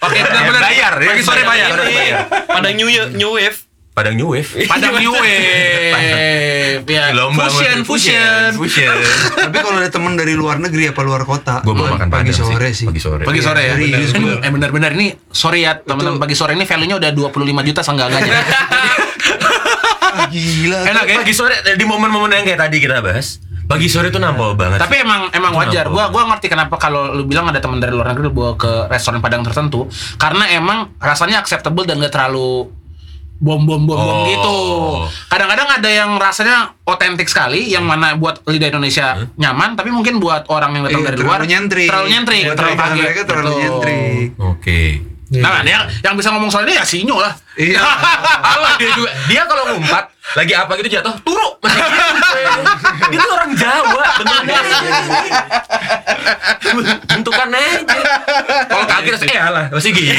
Oke, 0.07 0.19
benar-benar. 0.31 0.63
Bayar, 0.63 0.93
ya. 1.03 1.09
Pagi 1.11 1.23
sore 1.27 1.43
bayar. 1.43 1.69
Bayar. 1.75 2.19
Padang 2.47 2.75
New 2.79 2.87
Year, 2.87 3.11
New 3.11 3.35
Wave. 3.35 3.72
Padang 3.93 4.17
New 4.17 4.33
Wave. 4.33 4.49
Padang 4.73 4.97
New 4.97 5.13
Wave. 5.13 6.81
Ya, 6.89 7.13
Lomba 7.13 7.53
fusion, 7.53 7.85
fusion. 7.85 8.57
fusion. 8.57 8.97
Tapi 9.45 9.59
kalau 9.61 9.77
ada 9.77 9.93
temen 9.93 10.17
dari 10.17 10.33
luar 10.33 10.57
negeri 10.57 10.89
apa 10.89 11.05
luar 11.05 11.29
kota, 11.29 11.61
Gue 11.61 11.77
mau 11.77 11.85
makan 11.93 12.09
pagi 12.09 12.33
Padang 12.33 12.57
sore 12.57 12.69
sih. 12.73 12.89
Pagi 12.89 13.01
sore. 13.05 13.23
Pagi 13.29 13.45
sore 13.45 13.61
ya. 13.61 13.75
Bener. 13.77 14.09
gua. 14.17 14.35
Eh 14.41 14.51
benar-benar 14.51 14.91
ini 14.97 15.13
sorry 15.29 15.69
ya 15.69 15.77
teman-teman 15.77 16.17
pagi 16.17 16.33
sore 16.33 16.57
ini 16.57 16.65
value-nya 16.65 16.97
udah 16.97 17.11
25 17.13 17.69
juta 17.69 17.81
seenggak-enggaknya. 17.85 18.41
Ah, 20.13 20.27
gila. 20.33 20.79
Enak 20.97 21.05
ya? 21.05 21.17
Pagi 21.21 21.35
sore 21.37 21.55
di 21.61 21.85
momen-momen 21.85 22.33
yang 22.33 22.45
kayak 22.49 22.61
tadi 22.65 22.77
kita 22.81 23.05
bahas. 23.05 23.45
Pagi 23.69 23.93
sore 23.93 24.09
tuh 24.09 24.25
nampol 24.25 24.57
banget. 24.57 24.81
Tapi 24.81 25.05
emang 25.05 25.29
emang 25.37 25.53
wajar. 25.53 25.93
Kenapa? 25.93 25.93
Gua 25.93 26.05
gua 26.09 26.23
ngerti 26.33 26.47
kenapa 26.49 26.81
kalau 26.81 27.13
lu 27.13 27.29
bilang 27.29 27.45
ada 27.53 27.61
teman 27.61 27.77
dari 27.77 27.93
luar 27.93 28.09
negeri 28.17 28.29
lu 28.29 28.33
bawa 28.33 28.57
ke 28.57 28.89
restoran 28.89 29.21
Padang 29.21 29.45
tertentu 29.45 29.85
karena 30.17 30.49
emang 30.49 30.97
rasanya 30.97 31.45
acceptable 31.45 31.85
dan 31.85 32.01
gak 32.01 32.13
terlalu 32.17 32.73
bom 33.43 33.59
bom 33.61 33.83
bom 33.83 33.99
bom 33.99 34.17
Oh. 34.17 34.25
gitu. 34.25 34.57
Kadang-kadang 35.27 35.69
ada 35.75 35.91
yang 35.91 36.15
rasanya 36.15 36.57
otentik 36.85 37.27
sekali 37.27 37.67
yang 37.67 37.83
mana 37.83 38.15
buat 38.15 38.39
lidah 38.45 38.71
Indonesia 38.71 39.27
nyaman 39.35 39.75
tapi 39.75 39.91
mungkin 39.91 40.17
buat 40.17 40.47
orang 40.47 40.71
yang 40.73 40.83
datang 40.87 40.95
Iya, 40.97 41.09
dari 41.09 41.17
terlalu 41.17 41.29
luar 41.29 41.43
nyentrik. 41.45 41.89
Terlalu 41.91 42.09
nyentrik, 42.09 42.43
terlalu 42.49 42.77
kaget. 42.79 43.03
mereka 43.03 43.21
terlalu 43.25 43.49
Betul. 43.49 43.61
nyentrik. 43.61 44.27
Oke. 44.39 44.81
Nah, 45.41 45.65
yang, 45.65 45.89
yang 46.05 46.13
bisa 46.13 46.29
ngomong 46.29 46.53
soal 46.53 46.69
ini 46.69 46.77
ya 46.77 46.85
Sinyo 46.85 47.17
lah. 47.17 47.33
Iya. 47.57 47.81
Dia 48.81 48.91
juga 48.97 49.11
dia 49.29 49.43
kalau 49.47 49.65
ngumpat 49.73 50.05
lagi 50.33 50.55
apa 50.57 50.73
gitu 50.81 50.89
jatuh 50.97 51.13
turu 51.21 51.61
gitu. 51.61 53.15
itu 53.15 53.29
orang 53.29 53.53
Jawa 53.53 54.05
beneran 54.17 54.45
bentukannya 57.05 57.59
aja 57.61 58.01
kalau 58.71 58.85
kaget 58.89 59.13
terus 59.13 59.23
eh 59.29 59.37
alah 59.37 59.67
masih 59.69 59.93
gitu 59.93 60.13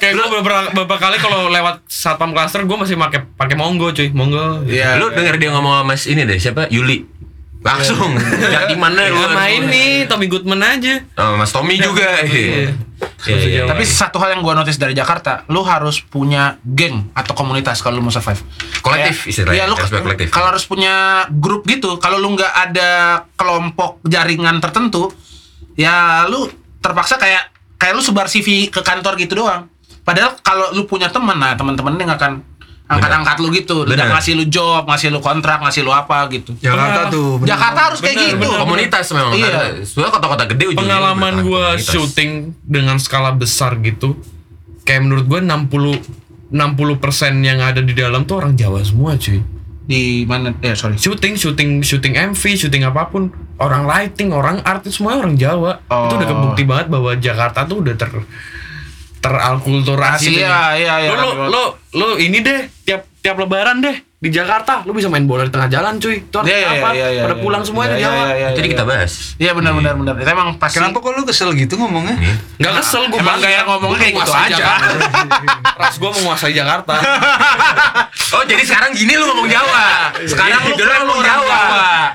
Kayak 0.00 0.12
gue 0.16 0.26
beberapa, 0.40 0.72
beberapa 0.72 0.96
kali 0.96 1.20
kalau 1.20 1.52
lewat 1.52 1.84
satpam 1.84 2.32
cluster 2.32 2.64
gue 2.64 2.76
masih 2.80 2.96
pakai 2.96 3.28
pakai 3.36 3.56
monggo 3.60 3.92
cuy, 3.92 4.08
monggo. 4.16 4.64
Iya. 4.64 4.96
lu 4.96 5.12
denger 5.12 5.36
dia 5.36 5.50
ngomong 5.52 5.84
sama 5.84 5.84
mas 5.84 6.08
ini 6.08 6.24
deh 6.24 6.40
siapa 6.40 6.72
Yuli 6.72 7.19
langsung 7.60 8.16
ya 8.40 8.64
di 8.64 8.76
mana 8.76 9.04
lu 9.12 9.20
Sama 9.20 9.44
ini 9.52 10.08
Tommy 10.08 10.26
Goodman 10.32 10.60
aja. 10.64 11.04
Oh, 11.20 11.36
mas 11.36 11.52
Tommy 11.52 11.76
juga 11.76 12.24
iya. 12.24 12.72
Iya, 13.20 13.36
iya, 13.36 13.62
Tapi 13.68 13.84
iya. 13.84 13.96
satu 14.00 14.16
hal 14.20 14.32
yang 14.36 14.40
gua 14.40 14.56
notice 14.56 14.80
dari 14.80 14.92
Jakarta, 14.92 15.44
lu 15.48 15.60
harus 15.64 16.00
punya 16.00 16.56
geng 16.64 17.12
atau 17.12 17.32
komunitas 17.36 17.80
kalau 17.80 18.00
lu 18.00 18.04
mau 18.04 18.12
survive. 18.12 18.40
Kolektif 18.80 19.28
istilahnya, 19.28 19.56
Iya, 19.56 19.64
lu 19.68 19.76
harus 19.76 19.92
punya 19.92 20.04
kolektif. 20.04 20.26
kalau 20.32 20.46
harus 20.52 20.64
punya 20.64 20.94
grup 21.28 21.64
gitu. 21.68 22.00
Kalau 22.00 22.16
lu 22.16 22.32
nggak 22.32 22.52
ada 22.72 22.90
kelompok 23.36 24.00
jaringan 24.04 24.60
tertentu, 24.60 25.12
ya 25.76 26.24
lu 26.28 26.48
terpaksa 26.80 27.20
kayak 27.20 27.52
kayak 27.76 27.92
lu 27.96 28.00
sebar 28.04 28.28
CV 28.28 28.68
ke 28.72 28.80
kantor 28.80 29.16
gitu 29.20 29.44
doang. 29.44 29.68
Padahal 30.00 30.36
kalau 30.40 30.72
lu 30.72 30.88
punya 30.88 31.12
teman, 31.12 31.36
nah 31.36 31.52
teman-teman 31.56 31.96
nggak 31.96 32.16
akan 32.20 32.32
angkat-angkat 32.90 33.36
lu 33.38 33.48
gitu, 33.52 33.76
Bener. 33.84 34.10
ngasih 34.10 34.34
lu 34.34 34.44
job, 34.44 34.82
ngasih 34.82 35.08
lu 35.08 35.18
kontrak, 35.18 35.58
ngasih 35.60 35.80
lu 35.80 35.90
apa 35.90 36.26
gitu. 36.28 36.58
Jakarta 36.58 37.06
tuh. 37.06 37.38
bener. 37.38 37.54
Jakarta 37.54 37.80
harus 37.86 38.00
kayak 38.00 38.16
Bener, 38.16 38.28
gitu. 38.28 38.38
bener. 38.44 38.58
komunitas 38.58 39.04
memang 39.10 39.32
Iya. 39.32 39.50
sebenarnya 39.80 40.12
kota-kota 40.12 40.44
gede 40.46 40.64
ujungnya 40.66 40.82
Pengalaman 40.90 41.34
gue 41.40 41.64
komunitas. 41.70 41.86
syuting 41.86 42.30
dengan 42.60 42.96
skala 42.98 43.30
besar 43.32 43.78
gitu, 43.78 44.18
kayak 44.82 45.00
menurut 45.00 45.24
gue 45.24 45.40
60 45.40 46.02
60% 46.50 46.74
yang 47.40 47.58
ada 47.58 47.78
di 47.78 47.94
dalam 47.94 48.26
tuh 48.26 48.38
orang 48.38 48.52
Jawa 48.52 48.82
semua 48.82 49.14
cuy. 49.14 49.38
Di 49.80 50.22
mana? 50.22 50.50
Ya 50.60 50.74
sorry. 50.74 50.94
Syuting, 50.96 51.34
syuting, 51.34 51.70
syuting 51.80 52.14
MV, 52.28 52.42
syuting 52.56 52.82
apa 52.84 53.06
pun, 53.06 53.30
orang 53.56 53.82
lighting, 53.84 54.30
orang 54.30 54.58
artis 54.60 54.98
semua 54.98 55.14
orang 55.14 55.34
Jawa. 55.34 55.78
Itu 55.80 56.14
udah 56.14 56.26
Oh. 56.26 56.30
kebukti 56.32 56.62
banget 56.64 56.86
bahwa 56.88 57.14
Jakarta 57.14 57.62
tuh 57.64 57.82
udah 57.82 57.94
ter 57.94 58.10
teralkulturasi. 59.20 60.40
Iya, 60.40 60.76
iya, 60.80 60.94
iya. 61.04 61.10
Lo, 61.14 61.32
lo, 61.32 61.46
lo, 61.48 61.64
lo 61.92 62.06
ini 62.16 62.40
deh 62.40 62.66
tiap 62.84 63.04
tiap 63.20 63.36
lebaran 63.36 63.84
deh 63.84 64.09
di 64.20 64.28
Jakarta 64.28 64.84
lu 64.84 64.92
bisa 64.92 65.08
main 65.08 65.24
bola 65.24 65.48
di 65.48 65.52
tengah 65.52 65.72
jalan 65.72 65.96
cuy 65.96 66.20
itu 66.20 66.36
artinya 66.36 66.52
Iya, 66.52 66.60
iya, 66.60 66.76
apa 66.76 66.88
iya, 66.92 67.06
iya, 67.08 67.22
pada 67.24 67.36
iya. 67.36 67.40
pulang 67.40 67.62
semua 67.64 67.88
Iya, 67.88 67.88
di 67.88 67.96
iya, 67.96 68.04
Jawa 68.04 68.20
iya, 68.20 68.28
iya, 68.36 68.48
Jadi 68.52 68.66
iya. 68.68 68.72
kita 68.76 68.84
bahas. 68.84 69.12
Iya 69.40 69.52
benar 69.56 69.72
benar 69.72 69.94
benar. 69.96 70.14
Itu 70.20 70.28
emang 70.28 70.48
pasti. 70.60 70.76
Kenapa 70.76 70.96
kok 71.00 71.12
lu 71.16 71.24
kesel 71.24 71.50
gitu 71.56 71.74
ngomongnya? 71.80 72.16
nggak 72.60 72.72
kesel 72.84 73.02
gue 73.08 73.16
Emang 73.16 73.40
kayak 73.40 73.64
ngomongnya 73.64 73.96
kayak 73.96 74.14
gitu 74.20 74.32
aja. 74.36 74.64
ras 75.80 75.96
gue 75.96 76.10
menguasai 76.20 76.52
Jakarta 76.52 77.00
Oh 78.36 78.44
jadi 78.44 78.60
sekarang 78.60 78.92
gini 78.92 79.16
lu 79.16 79.24
ngomong 79.24 79.48
Jawa. 79.48 80.12
Sekarang 80.28 80.68
lu 80.68 80.76
ngomong 80.76 81.16
orang 81.16 81.24
Jawa. 81.24 81.62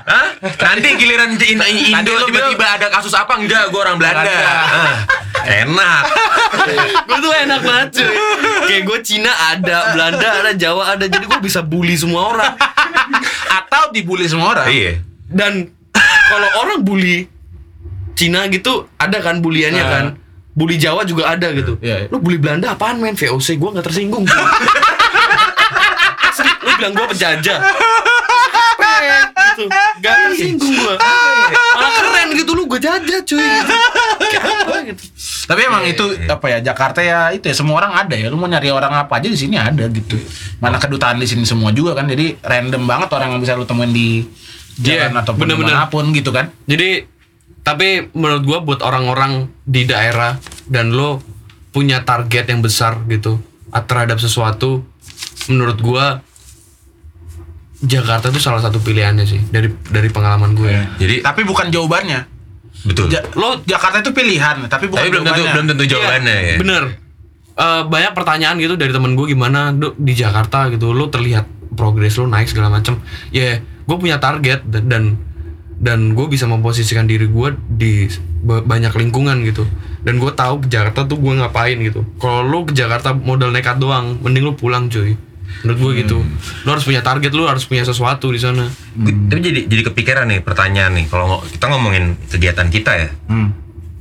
Hah? 0.06 0.26
Nanti 0.62 0.88
giliran 0.94 1.34
Indo 1.34 2.12
tiba-tiba 2.22 2.66
ada 2.78 2.86
kasus 2.86 3.18
apa 3.18 3.34
enggak? 3.34 3.74
Gue 3.74 3.82
orang 3.82 3.98
Belanda. 3.98 4.30
Enak. 5.46 6.02
gue 7.06 7.18
tuh 7.22 7.32
enak 7.32 7.60
banget 7.62 7.88
cuy 8.02 8.14
kayak 8.66 8.82
gue 8.82 8.98
Cina 9.06 9.30
ada 9.30 9.94
Belanda 9.94 10.28
ada 10.42 10.52
Jawa 10.58 10.98
ada 10.98 11.06
jadi 11.06 11.22
gue 11.22 11.40
bisa 11.40 11.62
bully 11.62 11.94
semua 11.96 12.30
orang 12.30 12.54
Atau 13.58 13.90
dibully 13.90 14.24
semua 14.24 14.52
orang. 14.52 14.68
Iya. 14.68 14.92
dan 15.26 15.72
kalau 16.26 16.48
orang 16.60 16.80
bully 16.80 17.26
Cina 18.12 18.46
gitu 18.46 18.88
ada 18.94 19.18
kan 19.18 19.38
buliannya 19.38 19.78
Ah. 19.78 19.90
kan 19.90 20.04
bully 20.52 20.76
Jawa 20.76 21.02
juga 21.02 21.28
ada 21.28 21.50
gitu 21.50 21.76
Iya, 21.78 21.96
iya. 22.00 22.08
lu 22.08 22.16
bully 22.16 22.36
Belanda 22.36 22.72
apaan 22.72 22.96
men 22.96 23.12
VOC 23.12 23.56
gue 23.56 23.70
nggak 23.70 23.84
tersinggung. 23.84 24.24
Asli, 26.22 26.50
lu 26.58 26.70
bilang 26.74 26.92
gue 26.92 27.06
penjajah 27.08 27.58
gitu 29.48 29.64
gak 29.98 30.16
tersinggung 30.26 30.68
gue 30.70 30.94
malah 31.72 31.90
keren 31.98 32.28
gitu 32.34 32.52
lu 32.52 32.64
gue 32.66 32.76
jajah 32.78 33.20
cuy 33.22 33.40
gitu. 33.40 33.74
Apa 34.36 34.76
gitu 34.86 35.04
Tapi 35.46 35.60
emang 35.62 35.86
itu 35.86 36.02
apa 36.26 36.46
ya 36.50 36.58
Jakarta 36.58 36.98
ya 37.00 37.30
itu 37.30 37.46
ya 37.46 37.54
semua 37.54 37.78
orang 37.78 37.94
ada 37.94 38.14
ya. 38.18 38.26
Lu 38.26 38.34
mau 38.34 38.50
nyari 38.50 38.66
orang 38.68 38.90
apa 38.90 39.22
aja 39.22 39.30
di 39.30 39.38
sini 39.38 39.54
ada 39.54 39.86
gitu. 39.86 40.18
Mana 40.58 40.82
kedutaan 40.82 41.22
di 41.22 41.26
sini 41.26 41.46
semua 41.46 41.70
juga 41.70 41.94
kan. 41.94 42.10
Jadi 42.10 42.34
random 42.42 42.82
banget 42.82 43.08
orang 43.14 43.38
yang 43.38 43.40
bisa 43.40 43.54
lu 43.54 43.62
temuin 43.62 43.94
di 43.94 44.26
Iya, 44.76 45.08
jalan 45.08 45.24
ataupun 45.24 45.40
bener-bener. 45.40 45.72
di 45.72 45.76
mana 45.80 45.88
pun 45.88 46.04
gitu 46.12 46.30
kan. 46.36 46.52
Jadi 46.68 47.08
tapi 47.64 48.12
menurut 48.12 48.44
gua 48.44 48.58
buat 48.60 48.80
orang-orang 48.84 49.48
di 49.64 49.88
daerah 49.88 50.36
dan 50.68 50.92
lo 50.92 51.24
punya 51.72 52.04
target 52.04 52.52
yang 52.52 52.60
besar 52.60 53.00
gitu 53.08 53.40
terhadap 53.72 54.20
sesuatu 54.20 54.84
menurut 55.48 55.78
gua 55.80 56.20
Jakarta 57.76 58.32
itu 58.32 58.40
salah 58.40 58.60
satu 58.64 58.80
pilihannya 58.80 59.24
sih 59.28 59.40
dari 59.52 59.68
dari 59.92 60.08
pengalaman 60.08 60.56
gue. 60.56 60.72
Jadi 60.96 61.20
Tapi 61.20 61.44
bukan 61.44 61.68
jawabannya. 61.68 62.35
Betul. 62.82 63.06
Ja- 63.06 63.24
lo 63.32 63.62
Jakarta 63.62 64.00
itu 64.00 64.10
pilihan, 64.10 64.66
tapi 64.66 64.86
bukan 64.86 64.98
Tapi 64.98 65.08
belum 65.08 65.22
tentu 65.22 65.32
jawabannya. 65.34 65.54
belum 65.54 65.66
tentu 65.66 65.84
jawabannya 65.86 66.36
ya. 66.36 66.56
Bener. 66.58 66.82
Eh, 67.56 67.82
banyak 67.86 68.12
pertanyaan 68.12 68.56
gitu 68.58 68.74
dari 68.74 68.90
temen 68.90 69.14
gue 69.14 69.26
gimana 69.26 69.72
Duk, 69.72 69.96
di 69.96 70.12
Jakarta 70.12 70.68
gitu 70.68 70.92
lo 70.92 71.08
terlihat 71.08 71.48
progres 71.72 72.12
lo 72.14 72.26
naik 72.26 72.46
segala 72.46 72.68
macam 72.68 73.00
ya 73.30 73.56
gue 73.58 73.96
punya 73.96 74.16
target 74.16 74.60
dan 74.62 74.84
dan, 74.86 75.04
dan 75.74 75.98
gue 76.12 76.26
bisa 76.26 76.44
memposisikan 76.44 77.04
diri 77.04 77.24
gue 77.24 77.48
di 77.66 78.12
ba- 78.38 78.60
banyak 78.60 78.92
lingkungan 78.92 79.40
gitu 79.42 79.64
dan 80.00 80.16
gue 80.16 80.28
tahu 80.30 80.60
ke 80.60 80.68
Jakarta 80.68 81.04
tuh 81.04 81.16
gue 81.16 81.32
ngapain 81.32 81.80
gitu 81.80 82.04
kalau 82.16 82.40
lo 82.40 82.62
ke 82.62 82.72
Jakarta 82.72 83.12
modal 83.12 83.48
nekat 83.48 83.76
doang 83.76 84.20
mending 84.20 84.44
lo 84.44 84.52
pulang 84.52 84.88
cuy 84.88 85.16
menurut 85.64 85.78
gue 85.80 85.92
gitu 86.04 86.18
lo 86.66 86.68
harus 86.68 86.84
punya 86.84 87.00
target 87.00 87.32
lo 87.32 87.48
harus 87.48 87.64
punya 87.64 87.86
sesuatu 87.86 88.28
di 88.28 88.40
sana 88.40 88.68
Tapi 88.96 89.40
jadi 89.40 89.60
jadi 89.68 89.82
kepikiran 89.92 90.26
nih 90.32 90.40
pertanyaan 90.40 90.96
nih 90.96 91.06
kalau 91.12 91.44
kita 91.44 91.68
ngomongin 91.68 92.16
kegiatan 92.32 92.68
kita 92.72 92.92
ya. 92.96 93.08
Hmm. 93.28 93.52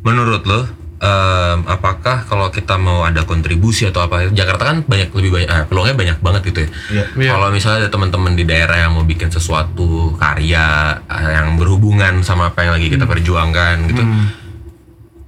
Menurut 0.08 0.48
lo 0.48 0.64
em, 1.04 1.60
apakah 1.68 2.24
kalau 2.24 2.48
kita 2.48 2.80
mau 2.80 3.04
ada 3.04 3.28
kontribusi 3.28 3.84
atau 3.84 4.08
apa 4.08 4.32
Jakarta 4.32 4.72
kan 4.72 4.78
banyak 4.88 5.12
lebih 5.12 5.32
banyak 5.36 5.50
ah, 5.52 5.64
peluangnya 5.68 5.96
banyak 6.00 6.18
banget 6.24 6.42
gitu 6.48 6.60
ya. 6.64 6.70
Iya. 6.72 7.04
Iya. 7.12 7.32
Kalau 7.36 7.48
misalnya 7.52 7.78
ada 7.86 7.90
teman-teman 7.92 8.34
di 8.40 8.44
daerah 8.48 8.88
yang 8.88 8.96
mau 8.96 9.04
bikin 9.04 9.28
sesuatu 9.28 10.16
karya 10.16 10.96
ah, 11.12 11.30
yang 11.44 11.60
berhubungan 11.60 12.24
sama 12.24 12.56
apa 12.56 12.64
yang 12.64 12.74
lagi 12.80 12.88
kita 12.88 13.04
perjuangkan 13.04 13.76
gitu. 13.92 14.04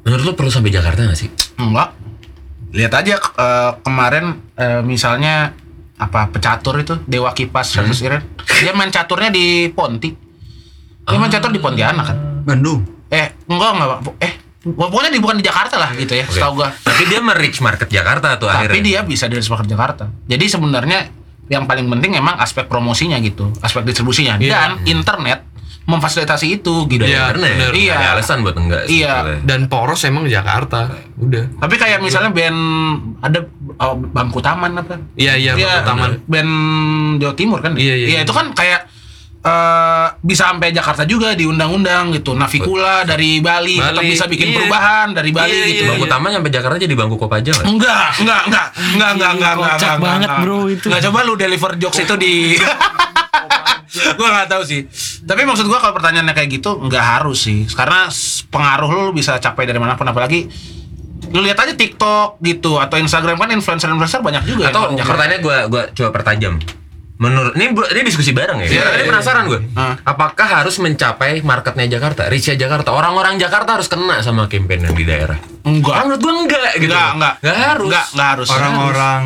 Menurut 0.07 0.23
lo 0.23 0.33
perlu 0.39 0.47
sampai 0.47 0.71
Jakarta 0.71 1.03
gak 1.03 1.19
sih? 1.19 1.27
Enggak. 1.59 1.91
Lihat 2.71 2.93
aja 2.95 3.19
eh, 3.19 3.71
kemarin 3.83 4.39
eh, 4.55 4.79
misalnya 4.79 5.51
apa 5.97 6.29
pecatur 6.29 6.77
itu 6.77 6.93
Dewa 7.03 7.33
Kipas 7.33 7.73
versus 7.73 7.99
Iren. 8.01 8.21
Dia 8.61 8.71
main 8.71 8.89
caturnya 8.89 9.29
di 9.29 9.69
Ponti. 9.69 10.13
Dia 11.03 11.17
main 11.17 11.29
catur 11.29 11.49
di 11.49 11.57
Pontianak 11.57 12.05
kan. 12.05 12.17
Bandung. 12.45 12.85
Eh, 13.09 13.33
enggak 13.45 13.69
enggak. 13.73 13.99
Eh, 14.21 14.33
pokoknya 14.63 15.09
di 15.09 15.17
bukan 15.17 15.39
di 15.39 15.45
Jakarta 15.45 15.75
lah 15.75 15.95
gitu 15.95 16.13
ya, 16.13 16.23
Oke. 16.23 16.37
setahu 16.37 16.61
gua. 16.61 16.69
Tapi 16.69 17.03
dia 17.07 17.19
merich 17.19 17.57
market 17.59 17.87
Jakarta 17.87 18.37
tuh 18.37 18.45
Tapi 18.45 18.69
akhirnya. 18.69 18.83
dia 18.83 18.99
bisa 19.03 19.25
dari 19.25 19.41
sepakat 19.41 19.65
Jakarta. 19.65 20.05
Jadi 20.27 20.45
sebenarnya 20.45 20.99
yang 21.47 21.63
paling 21.63 21.87
penting 21.87 22.13
emang 22.13 22.35
aspek 22.37 22.67
promosinya 22.67 23.15
gitu, 23.17 23.49
aspek 23.63 23.87
distribusinya 23.87 24.35
Iya. 24.35 24.51
dan 24.51 24.69
internet 24.83 25.39
memfasilitasi 25.87 26.59
itu 26.59 26.83
gitu. 26.85 26.99
Iya, 27.01 27.31
Internet. 27.31 27.51
bener. 27.55 27.71
Iya. 27.71 27.95
Ada 27.95 28.09
alasan 28.13 28.37
buat 28.43 28.55
enggak 28.55 28.81
sih 28.85 28.99
Iya. 28.99 29.13
sebetulnya. 29.23 29.39
dan 29.47 29.59
poros 29.65 30.01
emang 30.03 30.27
Jakarta 30.27 30.79
udah 31.15 31.43
Tapi 31.57 31.75
kayak 31.75 31.99
misalnya 31.99 32.29
band 32.29 32.59
ada 33.17 33.39
oh, 33.79 33.95
Bangku 33.95 34.37
Taman 34.37 34.75
apa? 34.75 34.99
iya 35.15 35.33
iya 35.33 35.55
Bangku 35.55 35.81
taman 35.83 36.09
Band 36.23 36.51
Jawa 37.17 37.33
Timur 37.33 37.59
kan? 37.59 37.73
Iya, 37.73 37.95
iya, 37.95 38.07
iya. 38.09 38.19
itu 38.21 38.29
kan 38.29 38.51
kayak 38.51 38.83
eh, 39.39 40.07
bisa 40.19 40.51
sampai 40.51 40.69
Jakarta 40.69 41.03
juga 41.03 41.31
diundang-undang 41.31 42.11
gitu. 42.11 42.35
Navikula 42.35 43.07
dari 43.07 43.39
Bali, 43.39 43.79
tetap 43.79 43.95
Bali, 43.95 44.11
bisa 44.11 44.25
bikin 44.27 44.51
iya. 44.51 44.55
perubahan 44.59 45.07
dari 45.11 45.31
Bali 45.31 45.47
Iya, 45.49 45.65
gitu. 45.65 45.79
iya, 45.79 45.89
Bangku 45.89 46.05
Taman 46.05 46.29
sampai 46.35 46.51
Jakarta 46.51 46.75
jadi 46.77 46.93
bangku 46.93 47.15
Kopaja 47.15 47.51
nggak? 47.53 47.63
Enggak, 47.65 48.07
enggak, 48.19 48.41
enggak, 48.43 48.67
enggak, 48.75 49.11
enggak, 49.15 49.31
enggak, 49.31 49.31
enggak, 49.31 49.53
Kocak 49.55 49.71
enggak, 49.87 50.03
banget, 50.03 50.27
enggak. 50.27 50.43
bro, 50.43 50.59
itu. 50.67 50.85
Enggak 50.91 51.01
coba 51.07 51.19
lu 51.23 51.33
deliver 51.33 51.71
jokes 51.79 51.99
itu 52.01 52.15
di 52.17 52.33
gua 54.17 54.29
nggak 54.33 54.49
tahu 54.49 54.63
sih. 54.63 54.85
Tapi 55.23 55.41
maksud 55.43 55.65
gua 55.67 55.79
kalau 55.81 55.93
pertanyaannya 55.97 56.33
kayak 56.33 56.49
gitu 56.61 56.77
nggak 56.77 57.05
harus 57.19 57.49
sih. 57.49 57.65
Karena 57.71 58.07
pengaruh 58.51 58.89
lu 58.89 59.03
bisa 59.11 59.37
capai 59.37 59.67
dari 59.67 59.77
mana 59.77 59.97
pun 59.99 60.07
apalagi 60.07 60.47
lu 61.27 61.43
lihat 61.43 61.59
aja 61.59 61.75
TikTok 61.75 62.39
gitu 62.39 62.79
atau 62.79 62.95
Instagram 62.95 63.35
kan 63.35 63.51
influencer-influencer 63.51 64.23
banyak 64.23 64.47
juga 64.47 64.71
Atau 64.71 64.95
pertanyaannya 64.95 65.39
gue 65.43 65.57
gua 65.67 65.83
coba 65.91 66.09
pertajam. 66.15 66.55
Menurut 67.17 67.57
ini 67.57 67.73
bu- 67.73 67.89
ini 67.89 68.01
diskusi 68.05 68.29
bareng 68.29 68.61
ya. 68.61 68.67
Iya, 68.67 68.83
Ini 68.93 69.01
iya, 69.01 69.05
penasaran 69.05 69.49
gue. 69.49 69.59
Ah. 69.73 69.97
Apakah 70.05 70.61
harus 70.61 70.77
mencapai 70.77 71.41
marketnya 71.41 71.89
Jakarta, 71.89 72.29
reachnya 72.29 72.53
Jakarta? 72.55 72.93
Orang-orang 72.93 73.41
Jakarta 73.41 73.73
harus 73.73 73.89
kena 73.89 74.21
sama 74.21 74.45
campaign 74.45 74.85
yang 74.85 74.93
di 74.93 75.01
daerah. 75.01 75.41
Enggak. 75.65 75.93
Ah, 75.93 76.03
menurut 76.05 76.21
gue 76.21 76.33
enggak 76.37 76.71
gitu. 76.77 76.93
Enggak, 76.93 77.09
enggak. 77.11 77.33
Enggak 77.41 77.57
harus. 77.57 77.87
Enggak, 77.89 78.05
enggak 78.07 78.27
harus. 78.29 78.47
Orang-orang 78.47 79.23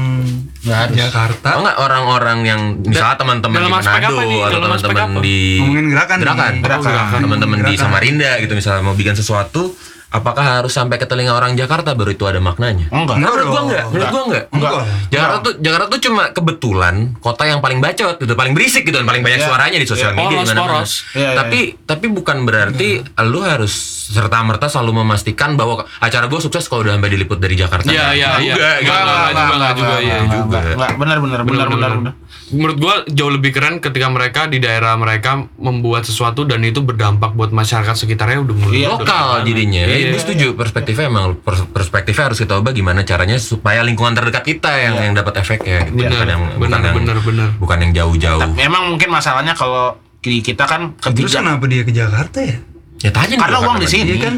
harus. 0.64 0.96
Jakarta. 0.96 1.48
Oh 1.52 1.60
enggak 1.60 1.78
orang-orang 1.80 2.38
yang 2.42 2.62
misalnya 2.80 3.18
teman-teman 3.20 3.60
di 3.60 3.68
Manado 3.68 4.16
atau 4.40 4.60
teman-teman 4.62 5.04
di 5.20 5.40
Ngomongin 5.60 5.86
gerakan 5.90 6.18
gerakan, 6.18 6.54
Gerakan. 6.60 7.20
teman-teman 7.20 7.58
di. 7.62 7.74
Samarinda 7.76 8.32
gitu 8.40 8.54
misalnya 8.54 8.82
mau 8.82 8.96
bikin 8.96 9.14
sesuatu 9.14 9.76
apakah 10.12 10.60
harus 10.60 10.76
sampai 10.76 11.00
ke 11.00 11.08
telinga 11.08 11.32
orang 11.32 11.56
Jakarta 11.56 11.96
baru 11.96 12.12
itu 12.12 12.28
ada 12.28 12.38
maknanya? 12.38 12.92
Enggak. 12.92 13.16
Nah, 13.16 13.32
menurut 13.32 13.48
gua 13.48 13.62
enggak, 13.64 13.86
menurut 13.90 14.10
gua 14.12 14.24
enggak. 14.28 14.44
Enggak. 14.52 14.72
Jakarta 15.08 15.38
tuh 15.40 15.54
Jakarta 15.58 15.86
tuh 15.88 16.02
cuma 16.04 16.24
kebetulan 16.30 16.96
kota 17.18 17.44
yang 17.44 17.60
paling 17.60 17.80
bacot 17.80 18.16
gitu, 18.20 18.34
paling 18.36 18.52
berisik 18.52 18.84
gitu, 18.84 19.00
dan 19.00 19.08
paling 19.08 19.24
banyak 19.24 19.40
Iya. 19.40 19.48
suaranya 19.48 19.80
di 19.80 19.88
sosial 19.88 20.12
Iya. 20.12 20.20
media 20.20 20.28
Poros, 20.36 20.44
di 20.44 20.50
mana-mana. 20.52 20.68
poros. 20.76 20.92
Iya, 21.12 21.24
iya, 21.24 21.38
Tapi 21.40 21.60
tapi 21.82 22.06
bukan 22.08 22.38
berarti 22.44 22.90
lu 23.24 23.40
harus 23.42 23.74
serta 24.12 24.44
merta 24.44 24.68
selalu 24.68 24.92
memastikan 25.00 25.56
bahwa 25.56 25.88
acara 25.98 26.28
gua 26.28 26.40
sukses 26.40 26.68
kalau 26.68 26.84
udah 26.84 27.00
sampai 27.00 27.10
diliput 27.10 27.40
dari 27.40 27.56
Jakarta. 27.56 27.88
Iya, 27.88 28.12
iya, 28.12 28.28
Enggak 28.36 28.42
iya. 28.42 28.54
juga, 28.54 28.70
gitu. 28.76 28.92
Enggak, 28.92 29.00
enggak, 29.02 29.32
juga, 29.32 29.54
enggak 29.56 29.74
juga, 29.74 29.96
iya. 29.98 30.18
juga. 30.28 30.60
Enggak, 30.76 30.92
benar 31.00 31.18
benar 31.18 31.40
benar 31.42 31.68
benar 31.68 31.92
benar. 31.96 32.14
Menurut 32.52 32.78
gua 32.78 32.96
jauh 33.06 33.28
lebih 33.28 33.52
keren 33.52 33.80
ketika 33.80 34.08
mereka 34.08 34.46
di 34.46 34.58
daerah 34.58 34.94
mereka 34.94 35.48
membuat 35.56 36.04
sesuatu 36.04 36.44
dan 36.44 36.62
itu 36.62 36.80
berdampak 36.80 37.32
buat 37.32 37.50
masyarakat 37.50 37.96
sekitarnya 37.96 38.40
udah 38.40 38.56
mulai 38.56 38.76
Iya, 38.78 38.88
lokal 38.92 39.28
jadinya. 39.44 39.84
Iya. 39.84 40.12
Gue 40.12 40.22
setuju 40.22 40.48
perspektifnya 40.54 41.08
emang 41.08 41.38
pers- 41.38 41.66
perspektifnya 41.66 42.24
harus 42.28 42.38
kita 42.38 42.58
ubah 42.58 42.72
gimana 42.72 43.02
caranya 43.02 43.36
supaya 43.36 43.82
lingkungan 43.82 44.12
terdekat 44.12 44.44
kita 44.44 44.72
yang 44.78 44.96
yang 45.02 45.14
dapat 45.14 45.40
efeknya 45.40 45.88
gitu. 45.88 46.06
Bener, 46.06 46.12
bukan 46.12 46.28
yang 46.28 46.42
bener, 46.42 46.58
bukan 46.60 46.80
yang 46.80 46.96
bener, 46.96 47.18
bener. 47.20 47.50
bukan 47.58 47.78
yang 47.80 47.92
jauh-jauh. 47.94 48.42
Memang 48.54 48.84
mungkin 48.90 49.10
masalahnya 49.10 49.54
kalau 49.54 49.96
di 50.20 50.40
kita 50.40 50.70
kan 50.70 50.94
Terus 51.02 51.34
ketiga 51.34 51.42
kenapa 51.42 51.66
dia 51.66 51.82
ke 51.82 51.90
Jakarta 51.90 52.40
ya? 52.40 52.58
Ya 53.02 53.10
tanya 53.10 53.34
karena 53.36 53.58
dulu 53.58 53.66
uang 53.66 53.76
kenapa 53.76 53.82
di 53.82 53.90
sini 53.90 54.14
kan. 54.16 54.36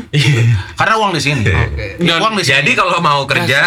Karena 0.74 0.96
uang 0.96 1.12
di 1.12 1.20
sini. 1.20 1.42
Dan- 1.44 2.22
Uang 2.22 2.34
di 2.34 2.44
sini. 2.44 2.56
Jadi 2.58 2.72
kalau 2.74 2.96
mau 2.98 3.22
kerja 3.24 3.60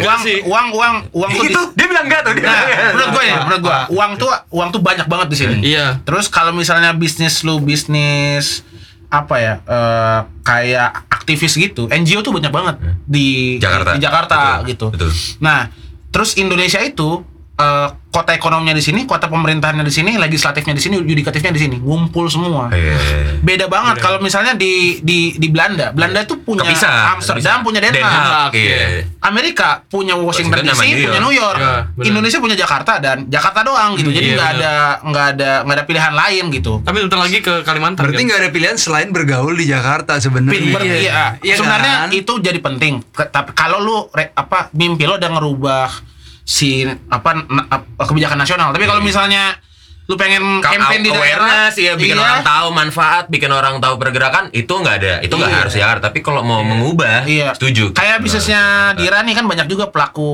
uang 0.00 0.20
uang 0.44 0.66
uang 0.72 0.94
uang 1.12 1.30
tuh 1.32 1.40
di- 1.40 1.50
itu 1.50 1.60
dia 1.72 1.86
bilang 1.86 2.04
enggak 2.04 2.20
tuh 2.22 2.32
dia. 2.34 2.44
Nah, 2.44 2.62
menurut 2.90 3.10
gue 3.10 3.24
ya, 3.24 3.36
menurut 3.42 3.62
gue 3.62 3.78
uang 3.90 4.12
tuh 4.16 4.30
uang 4.50 4.68
tuh 4.70 4.80
banyak 4.80 5.06
banget 5.06 5.28
di 5.28 5.36
sini. 5.36 5.56
Iya. 5.64 6.02
Terus 6.02 6.26
kalau 6.26 6.50
misalnya 6.50 6.90
bisnis 6.92 7.40
lu 7.40 7.58
bisnis 7.58 8.66
apa 9.06 9.34
ya 9.36 9.54
eh, 9.62 10.18
kayak 10.42 10.90
aktivis 11.08 11.54
gitu, 11.54 11.86
NGO 11.86 12.18
tuh 12.20 12.34
banyak 12.34 12.50
banget 12.50 12.76
di 13.06 13.56
Jakarta. 13.56 13.94
di 13.94 14.02
Jakarta 14.02 14.36
Betul, 14.58 14.66
gitu. 14.68 14.86
betul. 14.90 15.10
Nah, 15.38 15.70
terus 16.10 16.34
Indonesia 16.34 16.82
itu 16.82 17.22
eh, 17.54 17.88
kota 18.08 18.30
ekonominya 18.30 18.70
di 18.70 18.80
sini, 18.80 19.02
kota 19.04 19.26
pemerintahannya 19.26 19.82
di 19.82 19.90
sini, 19.90 20.14
legislatifnya 20.14 20.70
di 20.70 20.78
sini, 20.78 20.94
yudikatifnya 20.96 21.50
di 21.50 21.58
sini, 21.58 21.76
ngumpul 21.76 22.30
semua. 22.30 22.70
Iya. 22.70 22.94
Beda 23.42 23.66
banget 23.66 23.98
kalau 23.98 24.22
misalnya 24.22 24.54
di 24.54 25.02
di 25.02 25.34
di 25.34 25.48
Belanda. 25.48 25.90
Belanda 25.90 26.22
itu 26.22 26.38
punya 26.38 26.62
Kepisah. 26.62 27.10
Amsterdam, 27.12 27.42
kepisah. 27.42 27.66
punya 27.66 27.78
Den 27.82 27.90
Den 27.92 28.06
Haag. 28.06 28.22
Haag, 28.24 28.52
Iya. 28.54 28.78
Amerika 29.18 29.82
punya 29.84 30.14
Washington, 30.14 30.62
Washington 30.62 30.78
DC, 30.78 30.94
punya 31.02 31.10
York. 31.10 31.20
New 31.20 31.34
York. 31.34 31.58
Ya, 31.58 31.74
benar. 31.90 32.06
Indonesia 32.06 32.38
punya 32.38 32.56
Jakarta 32.56 32.92
dan 32.98 33.16
Jakarta 33.26 33.60
doang 33.62 33.90
gitu. 33.98 34.10
Jadi 34.10 34.26
iya, 34.28 34.36
nggak 34.36 34.50
benar. 34.52 34.62
ada 34.62 34.72
nggak 35.02 35.26
ada 35.34 35.50
nggak 35.60 35.74
ada 35.74 35.84
pilihan 35.84 36.12
lain 36.14 36.44
gitu. 36.52 36.72
Tapi 36.80 36.96
bentar 37.00 37.18
lagi 37.18 37.38
ke 37.40 37.54
Kalimantan 37.62 38.02
Berarti 38.04 38.14
kan? 38.16 38.26
nggak 38.30 38.40
ada 38.40 38.50
pilihan 38.52 38.76
selain 38.76 39.10
bergaul 39.10 39.54
di 39.54 39.66
Jakarta 39.66 40.22
sebenarnya. 40.22 40.62
Iya, 40.94 41.22
Iya 41.42 41.54
sebenarnya 41.58 41.94
kan? 42.00 42.08
itu 42.12 42.32
jadi 42.38 42.58
penting. 42.58 43.02
Tapi 43.10 43.50
kalau 43.52 43.78
lu 43.78 43.96
re- 44.12 44.30
apa 44.32 44.70
mimpi 44.72 45.02
lo 45.02 45.18
udah 45.18 45.30
ngerubah 45.32 46.13
si 46.44 46.84
apa 47.08 47.30
na- 47.42 47.66
kebijakan 47.98 48.36
nasional. 48.36 48.70
Tapi 48.70 48.84
kalau 48.84 49.00
misalnya 49.00 49.56
lu 50.04 50.20
pengen 50.20 50.60
campaign 50.60 51.00
di 51.00 51.08
daerah, 51.08 51.72
ya 51.72 51.96
bikin 51.96 52.12
iya, 52.12 52.20
orang 52.20 52.44
tahu 52.44 52.68
manfaat, 52.70 53.24
bikin 53.26 53.48
orang 53.48 53.80
tahu 53.80 53.96
pergerakan 53.96 54.52
itu 54.52 54.68
nggak 54.68 54.96
ada, 55.00 55.14
itu 55.24 55.32
nggak 55.32 55.48
Iya. 55.48 55.60
harus 55.64 55.72
Jakarta. 55.72 56.12
Tapi 56.12 56.20
kalau 56.20 56.44
mau 56.44 56.60
mengubah, 56.60 57.24
Iya. 57.24 57.56
setuju. 57.56 57.96
Kayak 57.96 58.20
bisnisnya. 58.20 58.92
Dira 58.94 59.24
nih 59.24 59.32
kan 59.32 59.48
banyak 59.48 59.64
juga 59.64 59.88
pelaku 59.88 60.28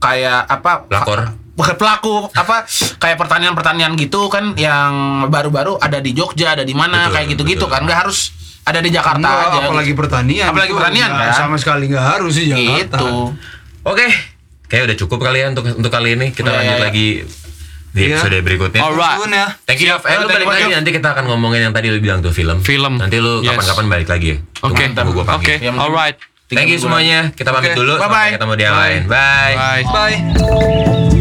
kayak 0.00 0.48
apa? 0.48 0.88
Pelakor. 0.88 1.36
Bukan 1.52 1.76
pelaku 1.76 2.32
apa 2.32 2.64
kayak 2.96 3.20
pertanian-pertanian 3.20 3.92
gitu 3.94 4.32
kan 4.32 4.56
yang 4.56 4.92
baru-baru 5.28 5.76
ada 5.76 6.00
di 6.00 6.16
Jogja, 6.16 6.56
ada 6.56 6.64
di 6.64 6.72
mana 6.72 7.04
Betul, 7.04 7.12
kayak 7.12 7.26
gitu-gitu 7.36 7.68
kan. 7.68 7.84
nggak 7.84 8.08
harus 8.08 8.32
ada 8.60 8.80
di 8.80 8.88
Jakarta 8.88 9.20
Enggak, 9.20 9.52
aja. 9.52 9.60
apalagi 9.68 9.92
gitu. 9.92 10.00
pertanian. 10.00 10.48
Apalagi 10.48 10.72
pertanian, 10.72 11.10
kan? 11.12 11.32
Sama 11.36 11.60
sekali 11.60 11.92
nggak 11.92 12.06
harus 12.16 12.32
di 12.40 12.44
Jakarta. 12.48 12.96
Gitu. 12.96 13.12
Oke, 13.84 14.06
kayak 14.70 14.82
udah 14.86 14.96
cukup 14.96 15.18
kali 15.20 15.42
ya 15.42 15.46
untuk 15.50 15.66
untuk 15.66 15.90
kali 15.90 16.14
ini. 16.14 16.30
Kita 16.30 16.46
Iya, 16.46 16.56
lanjut 16.56 16.76
iya. 16.78 16.84
lagi 16.86 17.06
di 17.90 18.00
Iya. 18.06 18.14
episode 18.16 18.38
berikutnya. 18.40 18.80
Alright. 18.80 19.18
Ya. 19.26 19.46
Thank 19.66 19.82
you. 19.82 19.90
Eh, 19.90 20.16
lu 20.16 20.26
balik 20.30 20.46
you, 20.46 20.54
lagi 20.54 20.72
nanti 20.72 20.90
kita 20.94 21.08
akan 21.10 21.24
ngomongin 21.26 21.66
yang 21.66 21.74
tadi 21.74 21.90
lu 21.90 21.98
bilang 21.98 22.22
tuh 22.22 22.30
film. 22.30 22.62
Film. 22.62 22.96
Nanti 22.96 23.18
lu 23.18 23.42
Yes. 23.42 23.58
kapan-kapan 23.58 23.84
balik 23.90 24.08
lagi 24.08 24.28
ya. 24.30 24.36
Oke. 24.62 24.84
Tunggu 24.94 25.12
gua 25.12 25.24
Oke. 25.34 25.58
mungkin- 25.58 25.74
Alright. 25.74 26.16
Thank 26.50 26.70
you 26.70 26.78
semuanya. 26.78 27.30
Kita 27.30 27.50
pamit 27.50 27.74
Oke. 27.74 27.78
dulu. 27.78 27.94
Bye-bye. 27.94 28.10
Sampai 28.10 28.34
ketemu 28.34 28.52
di 28.54 28.62
yang 28.62 28.76
lain. 28.78 29.00
Bye. 29.06 29.54
Bye. 29.54 29.82
Bye. 29.86 31.19